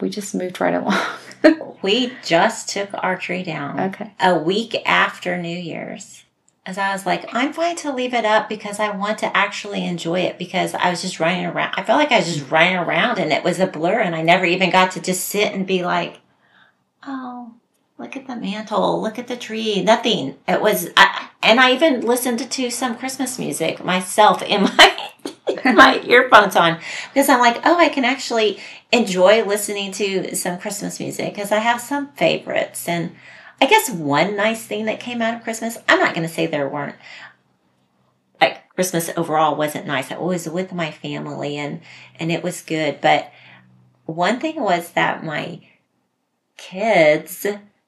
we 0.00 0.10
just 0.10 0.34
moved 0.34 0.60
right 0.60 0.74
along. 0.74 1.78
we 1.82 2.12
just 2.24 2.68
took 2.68 2.90
our 2.94 3.16
tree 3.16 3.44
down. 3.44 3.78
Okay. 3.78 4.12
A 4.20 4.36
week 4.36 4.76
after 4.84 5.38
New 5.38 5.56
Year's 5.56 6.24
as 6.66 6.78
I 6.78 6.92
was 6.92 7.06
like, 7.06 7.32
I'm 7.32 7.52
going 7.52 7.76
to 7.76 7.92
leave 7.92 8.12
it 8.12 8.24
up 8.24 8.48
because 8.48 8.80
I 8.80 8.90
want 8.90 9.18
to 9.18 9.36
actually 9.36 9.86
enjoy 9.86 10.20
it 10.20 10.36
because 10.36 10.74
I 10.74 10.90
was 10.90 11.00
just 11.00 11.20
running 11.20 11.46
around. 11.46 11.74
I 11.76 11.84
felt 11.84 12.00
like 12.00 12.10
I 12.10 12.18
was 12.18 12.34
just 12.34 12.50
running 12.50 12.76
around 12.76 13.20
and 13.20 13.32
it 13.32 13.44
was 13.44 13.60
a 13.60 13.68
blur 13.68 14.00
and 14.00 14.16
I 14.16 14.22
never 14.22 14.44
even 14.44 14.70
got 14.70 14.90
to 14.92 15.00
just 15.00 15.28
sit 15.28 15.54
and 15.54 15.64
be 15.64 15.84
like, 15.84 16.18
oh, 17.06 17.54
look 17.98 18.16
at 18.16 18.26
the 18.26 18.36
mantle, 18.36 19.00
look 19.00 19.18
at 19.18 19.26
the 19.26 19.36
tree, 19.36 19.82
nothing. 19.82 20.36
It 20.46 20.60
was, 20.60 20.90
I, 20.96 21.28
and 21.42 21.58
I 21.58 21.72
even 21.72 22.02
listened 22.02 22.50
to 22.50 22.70
some 22.70 22.96
Christmas 22.96 23.38
music 23.38 23.82
myself 23.84 24.42
in 24.42 24.62
my, 24.76 25.10
my 25.64 26.00
earphones 26.04 26.56
on 26.56 26.78
because 27.12 27.28
I'm 27.28 27.40
like, 27.40 27.60
oh, 27.64 27.78
I 27.78 27.88
can 27.88 28.04
actually 28.04 28.58
enjoy 28.92 29.44
listening 29.44 29.92
to 29.92 30.34
some 30.34 30.58
Christmas 30.58 31.00
music 31.00 31.34
because 31.34 31.52
I 31.52 31.58
have 31.58 31.80
some 31.80 32.12
favorites 32.12 32.88
and 32.88 33.16
I 33.60 33.66
guess 33.66 33.90
one 33.90 34.36
nice 34.36 34.64
thing 34.66 34.84
that 34.84 35.00
came 35.00 35.22
out 35.22 35.34
of 35.34 35.42
Christmas, 35.42 35.78
I'm 35.88 35.98
not 35.98 36.14
going 36.14 36.26
to 36.26 36.32
say 36.32 36.46
there 36.46 36.68
weren't. 36.68 36.96
Like 38.38 38.68
Christmas 38.74 39.10
overall 39.16 39.56
wasn't 39.56 39.86
nice. 39.86 40.12
I 40.12 40.18
was 40.18 40.46
with 40.46 40.74
my 40.74 40.90
family 40.90 41.56
and 41.56 41.80
and 42.20 42.30
it 42.30 42.42
was 42.42 42.60
good, 42.60 43.00
but 43.00 43.32
one 44.04 44.38
thing 44.38 44.60
was 44.60 44.90
that 44.92 45.24
my 45.24 45.60
kids 46.58 47.46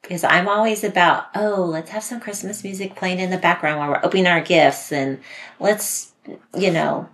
because 0.09 0.25
I'm 0.25 0.49
always 0.49 0.85
about, 0.85 1.27
oh, 1.35 1.67
let's 1.67 1.91
have 1.91 2.03
some 2.03 2.19
Christmas 2.19 2.65
music 2.65 2.97
playing 2.97 3.19
in 3.19 3.29
the 3.29 3.37
background 3.37 3.79
while 3.79 3.91
we're 3.91 4.01
opening 4.03 4.27
our 4.27 4.41
gifts 4.41 4.91
and 4.91 5.21
let's, 5.61 6.13
you 6.57 6.71
know, 6.71 7.07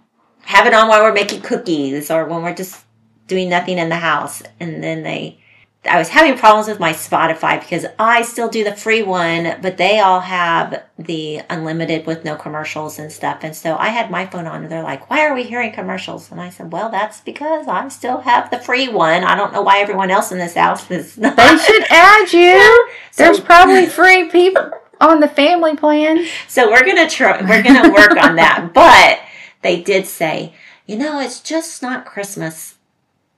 have 0.42 0.64
it 0.68 0.74
on 0.74 0.87
while 0.87 1.02
we're 1.02 1.12
making 1.12 1.42
cookies 1.42 2.09
or 2.09 2.24
when 2.26 2.42
we're 2.42 2.54
just 2.54 2.85
doing 3.26 3.48
nothing 3.48 3.78
in 3.78 3.88
the 3.88 3.96
house. 3.96 4.44
And 4.61 4.80
then 4.80 5.02
they 5.02 5.40
I 5.87 5.99
was 5.99 6.09
having 6.09 6.38
problems 6.38 6.68
with 6.68 6.81
my 6.81 6.92
Spotify 6.92 7.61
because 7.61 7.85
I 7.99 8.23
still 8.23 8.49
do 8.49 8.64
the 8.64 8.75
free 8.75 9.03
one, 9.03 9.57
but 9.61 9.77
they 9.77 10.01
all 10.01 10.20
have 10.20 10.83
the 10.99 11.42
unlimited 11.51 12.07
with 12.07 12.25
no 12.25 12.37
commercials 12.37 12.99
and 12.99 13.12
stuff. 13.12 13.40
And 13.42 13.55
so 13.55 13.77
I 13.77 13.88
had 13.88 14.11
my 14.11 14.27
phone 14.27 14.47
on 14.47 14.62
and 14.62 14.73
they're 14.73 14.83
like, 14.83 15.11
why 15.11 15.27
are 15.27 15.35
we 15.35 15.42
hearing 15.42 15.73
commercials? 15.73 16.31
And 16.31 16.40
I 16.40 16.51
said, 16.51 16.73
well, 16.73 16.90
that's 16.90 17.20
because 17.20 17.68
I 17.68 17.88
still 17.88 18.20
have 18.20 18.51
the 18.51 18.59
free 18.59 18.88
one. 18.88 19.25
I 19.25 19.35
don't 19.35 19.53
know 19.53 19.62
why 19.62 19.81
everyone 19.81 20.11
else 20.11 20.33
in 20.33 20.38
this 20.38 20.55
house 20.55 20.90
is 20.90 21.18
not. 21.18 21.37
They 21.37 21.59
should 21.59 21.85
add 21.90 22.33
you. 22.33 22.88
There's 23.16 23.40
probably 23.40 23.87
free 23.87 24.29
people 24.31 24.70
on 25.01 25.20
the 25.20 25.29
family 25.29 25.77
plan. 25.77 26.27
So 26.49 26.70
we're 26.70 26.85
going 26.85 27.09
to 27.09 27.14
try, 27.14 27.40
we're 27.42 27.62
going 27.62 27.83
to 27.83 27.90
work 27.90 28.16
on 28.16 28.37
that. 28.37 28.70
But 28.75 29.20
they 29.62 29.83
did 29.83 30.07
say, 30.07 30.55
you 30.87 30.97
know, 30.97 31.20
it's 31.20 31.40
just 31.40 31.83
not 31.83 32.07
Christmas 32.07 32.75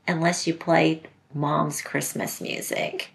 unless 0.09 0.47
you 0.47 0.55
play 0.55 1.03
mom's 1.35 1.83
Christmas 1.83 2.41
music 2.41 3.11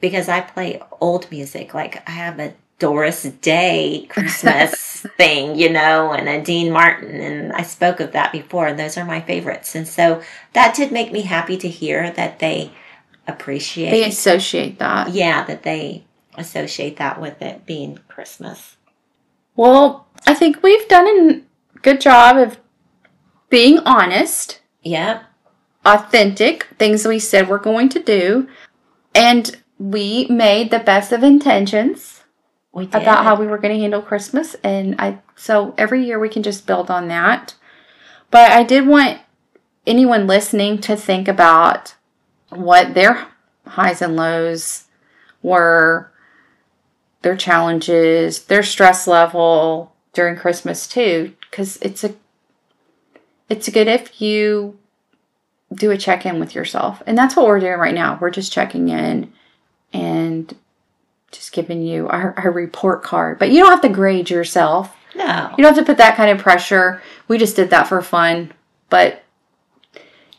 because 0.00 0.28
I 0.28 0.40
play 0.40 0.82
old 1.00 1.30
music. 1.30 1.74
Like 1.74 2.08
I 2.08 2.12
have 2.12 2.38
a 2.40 2.54
Doris 2.78 3.22
Day 3.22 4.06
Christmas 4.08 5.06
thing, 5.16 5.56
you 5.56 5.70
know, 5.70 6.12
and 6.12 6.28
a 6.28 6.42
Dean 6.42 6.72
Martin. 6.72 7.20
And 7.20 7.52
I 7.52 7.62
spoke 7.62 8.00
of 8.00 8.12
that 8.12 8.32
before, 8.32 8.66
and 8.66 8.78
those 8.78 8.96
are 8.96 9.04
my 9.04 9.20
favorites. 9.20 9.74
And 9.74 9.86
so 9.86 10.22
that 10.54 10.74
did 10.74 10.90
make 10.90 11.12
me 11.12 11.22
happy 11.22 11.56
to 11.58 11.68
hear 11.68 12.10
that 12.10 12.38
they 12.38 12.72
appreciate. 13.28 13.90
They 13.90 14.04
associate 14.04 14.78
that. 14.78 15.10
Yeah, 15.10 15.44
that 15.44 15.62
they 15.62 16.04
associate 16.36 16.96
that 16.96 17.20
with 17.20 17.40
it 17.42 17.66
being 17.66 17.98
Christmas. 18.08 18.76
Well, 19.54 20.06
I 20.26 20.34
think 20.34 20.62
we've 20.62 20.88
done 20.88 21.06
a 21.06 21.78
good 21.80 22.00
job 22.00 22.38
of 22.38 22.58
being 23.50 23.78
honest. 23.80 24.60
Yep 24.82 25.29
authentic 25.84 26.64
things 26.78 27.06
we 27.06 27.18
said 27.18 27.48
we're 27.48 27.58
going 27.58 27.88
to 27.90 28.02
do. 28.02 28.48
And 29.14 29.56
we 29.78 30.26
made 30.28 30.70
the 30.70 30.78
best 30.78 31.12
of 31.12 31.22
intentions 31.22 32.22
about 32.74 33.24
how 33.24 33.34
we 33.34 33.46
were 33.46 33.58
going 33.58 33.74
to 33.74 33.80
handle 33.80 34.02
Christmas. 34.02 34.54
And 34.62 34.94
I, 35.00 35.18
so 35.36 35.74
every 35.76 36.04
year 36.04 36.18
we 36.18 36.28
can 36.28 36.42
just 36.42 36.66
build 36.66 36.90
on 36.90 37.08
that. 37.08 37.54
But 38.30 38.52
I 38.52 38.62
did 38.62 38.86
want 38.86 39.20
anyone 39.86 40.26
listening 40.26 40.80
to 40.82 40.96
think 40.96 41.26
about 41.26 41.94
what 42.50 42.94
their 42.94 43.26
highs 43.66 44.02
and 44.02 44.16
lows 44.16 44.84
were, 45.42 46.12
their 47.22 47.36
challenges, 47.36 48.44
their 48.44 48.62
stress 48.62 49.06
level 49.06 49.94
during 50.12 50.36
Christmas 50.36 50.86
too, 50.86 51.34
because 51.50 51.76
it's 51.78 52.04
a 52.04 52.14
it's 53.48 53.68
good 53.68 53.88
if 53.88 54.20
you 54.20 54.78
do 55.72 55.90
a 55.90 55.96
check 55.96 56.26
in 56.26 56.40
with 56.40 56.54
yourself. 56.54 57.02
And 57.06 57.16
that's 57.16 57.36
what 57.36 57.46
we're 57.46 57.60
doing 57.60 57.78
right 57.78 57.94
now. 57.94 58.18
We're 58.20 58.30
just 58.30 58.52
checking 58.52 58.88
in 58.88 59.32
and 59.92 60.54
just 61.30 61.52
giving 61.52 61.82
you 61.82 62.08
our, 62.08 62.34
our 62.36 62.50
report 62.50 63.02
card. 63.02 63.38
But 63.38 63.50
you 63.50 63.60
don't 63.60 63.70
have 63.70 63.82
to 63.82 63.88
grade 63.88 64.30
yourself. 64.30 64.94
No. 65.14 65.52
You 65.56 65.62
don't 65.62 65.74
have 65.74 65.84
to 65.84 65.90
put 65.90 65.98
that 65.98 66.16
kind 66.16 66.30
of 66.30 66.42
pressure. 66.42 67.02
We 67.28 67.38
just 67.38 67.56
did 67.56 67.70
that 67.70 67.88
for 67.88 68.02
fun. 68.02 68.52
But 68.88 69.22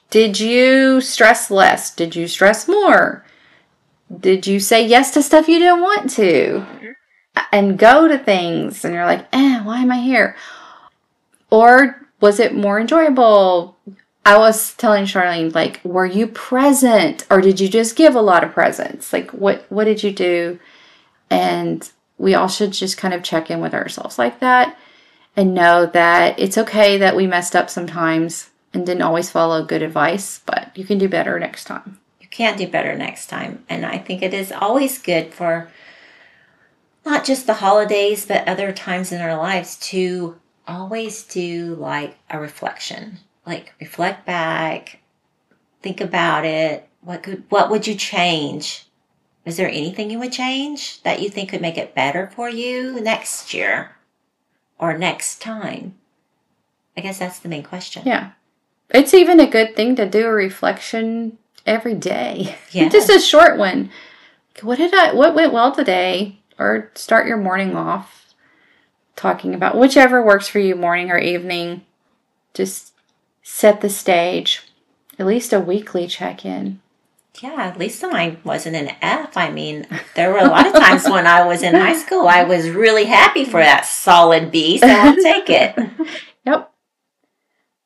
did 0.10 0.40
you 0.40 1.00
stress 1.00 1.50
less? 1.50 1.96
Did 1.96 2.16
you 2.16 2.28
stress 2.28 2.68
more? 2.68 3.26
Did 4.20 4.46
you 4.46 4.60
say 4.60 4.86
yes 4.86 5.12
to 5.12 5.24
stuff 5.24 5.48
you 5.48 5.60
didn't 5.60 5.82
want 5.82 6.10
to? 6.12 6.66
And 7.54 7.80
go 7.80 8.10
to 8.10 8.18
things 8.18 8.84
and 8.84 8.94
you're 8.94 9.06
like, 9.06 9.26
eh, 9.32 9.62
why 9.64 9.80
am 9.80 9.92
I 9.92 10.00
here? 10.00 10.36
Or 11.50 12.08
was 12.20 12.40
it 12.40 12.54
more 12.54 12.80
enjoyable? 12.80 13.78
I 14.26 14.38
was 14.38 14.74
telling 14.76 15.06
Charlene, 15.06 15.54
like, 15.54 15.82
were 15.84 16.06
you 16.06 16.28
present 16.28 17.26
or 17.30 17.42
did 17.42 17.60
you 17.60 17.68
just 17.68 17.96
give 17.96 18.16
a 18.16 18.22
lot 18.22 18.44
of 18.44 18.52
presents? 18.52 19.12
Like, 19.12 19.32
what 19.32 19.66
what 19.70 19.86
did 19.86 20.04
you 20.04 20.12
do? 20.12 20.60
And 21.30 21.90
we 22.18 22.36
all 22.36 22.48
should 22.48 22.72
just 22.72 22.98
kind 22.98 23.14
of 23.14 23.24
check 23.24 23.50
in 23.50 23.62
with 23.62 23.74
ourselves 23.74 24.20
like 24.20 24.40
that 24.40 24.78
and 25.36 25.56
know 25.56 25.88
that 25.88 26.40
it's 26.40 26.58
okay 26.58 26.98
that 26.98 27.16
we 27.16 27.26
messed 27.26 27.56
up 27.56 27.70
sometimes 27.70 28.50
and 28.74 28.86
didn't 28.86 29.02
always 29.02 29.32
follow 29.32 29.66
good 29.66 29.82
advice, 29.82 30.42
but 30.46 30.72
you 30.76 30.86
can 30.86 30.98
do 30.98 31.10
better 31.10 31.40
next 31.40 31.66
time. 31.66 32.00
You 32.20 32.28
can 32.28 32.58
do 32.58 32.68
better 32.68 32.96
next 32.96 33.28
time. 33.28 33.64
And 33.70 33.86
I 33.86 33.98
think 33.98 34.22
it 34.22 34.34
is 34.34 34.52
always 34.52 35.00
good 35.00 35.34
for 35.34 35.70
not 37.06 37.26
just 37.26 37.48
the 37.48 37.56
holidays, 37.56 38.26
but 38.26 38.48
other 38.48 38.72
times 38.72 39.12
in 39.12 39.20
our 39.20 39.36
lives 39.36 39.78
to 39.90 40.40
always 40.68 41.24
do 41.24 41.76
like 41.76 42.18
a 42.30 42.40
reflection 42.40 43.20
like 43.46 43.74
reflect 43.80 44.26
back, 44.26 45.00
think 45.82 46.02
about 46.02 46.46
it. 46.46 46.88
What 47.02 47.24
could 47.24 47.44
what 47.50 47.70
would 47.70 47.88
you 47.88 47.96
change? 47.96 48.86
Is 49.46 49.58
there 49.58 49.70
anything 49.70 50.12
you 50.12 50.20
would 50.20 50.32
change 50.32 51.02
that 51.04 51.22
you 51.22 51.30
think 51.30 51.50
could 51.50 51.62
make 51.62 51.78
it 51.78 51.96
better 51.96 52.30
for 52.36 52.48
you 52.50 53.02
next 53.02 53.54
year 53.54 53.96
or 54.78 54.98
next 54.98 55.42
time? 55.42 55.96
I 56.96 57.02
guess 57.02 57.18
that's 57.20 57.40
the 57.40 57.50
main 57.50 57.64
question. 57.64 58.04
Yeah. 58.06 58.32
It's 58.90 59.14
even 59.14 59.40
a 59.40 59.50
good 59.50 59.76
thing 59.76 59.96
to 59.96 60.06
do 60.06 60.28
a 60.28 60.32
reflection 60.32 61.38
every 61.66 61.96
day. 61.96 62.56
Yeah. 62.72 62.88
just 62.90 63.10
a 63.10 63.20
short 63.20 63.58
one. 63.58 63.90
What 64.62 64.78
did 64.78 64.94
I 64.94 65.14
what 65.14 65.34
went 65.36 65.54
well 65.54 65.72
today? 65.72 66.40
Or 66.60 66.92
start 66.94 67.26
your 67.26 67.38
morning 67.38 67.76
off 67.76 68.36
talking 69.16 69.54
about 69.56 69.78
whichever 69.78 70.24
works 70.24 70.48
for 70.48 70.60
you, 70.60 70.76
morning 70.76 71.10
or 71.10 71.18
evening. 71.18 71.84
Just 72.54 72.94
set 73.42 73.82
the 73.82 73.90
stage. 73.90 74.64
At 75.20 75.26
least 75.26 75.54
a 75.54 75.60
weekly 75.60 76.08
check-in. 76.08 76.80
Yeah, 77.42 77.56
at 77.56 77.80
least 77.80 78.04
mine 78.04 78.38
wasn't 78.44 78.76
an 78.76 78.96
F. 79.02 79.38
I 79.38 79.50
mean, 79.50 79.88
there 80.16 80.32
were 80.32 80.40
a 80.40 80.48
lot 80.48 80.68
of 80.68 80.74
times 80.74 81.10
when 81.10 81.26
I 81.26 81.46
was 81.46 81.64
in 81.64 81.74
high 81.74 81.96
school, 81.98 82.28
I 82.28 82.44
was 82.44 82.70
really 82.70 83.06
happy 83.06 83.46
for 83.46 83.60
that 83.60 83.86
solid 83.86 84.52
B, 84.52 84.78
so 84.78 84.88
I'll 84.88 85.16
take 85.16 85.50
it. 85.50 85.76
Yep. 86.44 86.72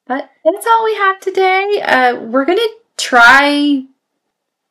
But 0.08 0.30
that's 0.46 0.66
all 0.66 0.86
we 0.86 0.96
have 0.96 1.20
today. 1.20 1.82
Uh, 1.84 2.22
we're 2.22 2.46
going 2.46 2.58
to 2.58 2.74
try 2.96 3.84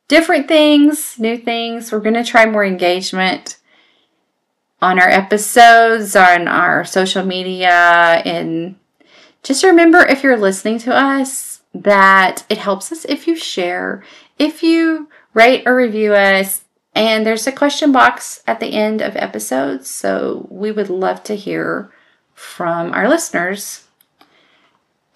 different 0.09 0.49
things, 0.49 1.19
new 1.19 1.37
things. 1.37 1.93
We're 1.93 2.01
going 2.01 2.15
to 2.15 2.25
try 2.25 2.47
more 2.47 2.65
engagement 2.65 3.59
on 4.81 4.99
our 4.99 5.09
episodes, 5.09 6.17
on 6.17 6.49
our 6.49 6.85
social 6.85 7.25
media. 7.25 8.23
And 8.25 8.77
just 9.45 9.63
remember 9.63 9.99
if 9.99 10.23
you're 10.23 10.39
listening 10.39 10.79
to 10.79 10.95
us, 10.95 11.63
that 11.75 12.45
it 12.49 12.59
helps 12.59 12.91
us 12.91 13.05
if 13.05 13.29
you 13.29 13.37
share, 13.37 14.03
if 14.39 14.63
you 14.63 15.09
rate 15.35 15.63
or 15.67 15.77
review 15.77 16.15
us. 16.15 16.65
And 16.95 17.27
there's 17.27 17.47
a 17.47 17.53
question 17.53 17.93
box 17.93 18.43
at 18.47 18.61
the 18.61 18.73
end 18.73 19.03
of 19.03 19.17
episodes. 19.17 19.91
So 19.91 20.47
we 20.51 20.73
would 20.73 20.89
love 20.89 21.23
to 21.25 21.35
hear 21.35 21.93
from 22.33 22.93
our 22.93 23.09
listeners. 23.09 23.87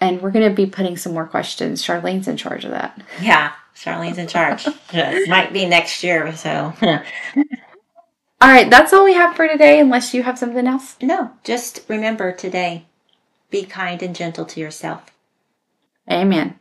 And 0.01 0.21
we're 0.21 0.31
going 0.31 0.47
to 0.47 0.55
be 0.55 0.65
putting 0.65 0.95
some 0.95 1.13
more 1.13 1.25
questions. 1.27 1.83
Charlene's 1.83 2.27
in 2.27 2.37
charge 2.37 2.65
of 2.65 2.71
that. 2.71 3.01
Yeah, 3.21 3.53
Charlene's 3.75 4.17
in 4.17 4.27
charge. 4.27 4.67
Might 5.27 5.51
be 5.51 5.65
next 5.65 6.03
year, 6.03 6.35
so. 6.35 6.73
All 8.41 8.47
right, 8.47 8.69
that's 8.69 8.93
all 8.93 9.03
we 9.03 9.13
have 9.13 9.35
for 9.35 9.47
today, 9.47 9.79
unless 9.79 10.13
you 10.13 10.23
have 10.23 10.39
something 10.39 10.67
else. 10.67 10.95
no, 11.01 11.31
just 11.43 11.83
remember 11.89 12.31
today 12.31 12.85
be 13.49 13.63
kind 13.63 14.01
and 14.01 14.15
gentle 14.15 14.45
to 14.45 14.59
yourself. 14.59 15.11
Amen. 16.09 16.59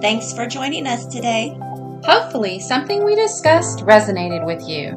Thanks 0.00 0.32
for 0.32 0.46
joining 0.46 0.86
us 0.86 1.06
today. 1.06 1.58
Hopefully, 2.04 2.60
something 2.60 3.04
we 3.04 3.14
discussed 3.14 3.80
resonated 3.80 4.44
with 4.46 4.68
you. 4.68 4.94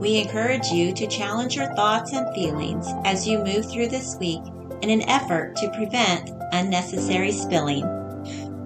We 0.00 0.18
encourage 0.18 0.66
you 0.66 0.92
to 0.94 1.06
challenge 1.06 1.54
your 1.56 1.72
thoughts 1.74 2.12
and 2.12 2.34
feelings 2.34 2.86
as 3.04 3.26
you 3.26 3.38
move 3.38 3.70
through 3.70 3.88
this 3.88 4.16
week 4.18 4.42
in 4.82 4.90
an 4.90 5.08
effort 5.08 5.54
to 5.56 5.70
prevent 5.70 6.30
unnecessary 6.52 7.30
spilling. 7.30 7.84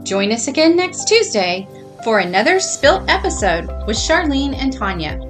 Join 0.03 0.33
us 0.33 0.49
again 0.49 0.77
next 0.77 1.07
Tuesday 1.07 1.69
for 2.03 2.21
another 2.21 2.59
Spilt 2.59 3.09
episode 3.09 3.67
with 3.87 3.97
Charlene 3.97 4.55
and 4.55 4.73
Tonya. 4.73 5.26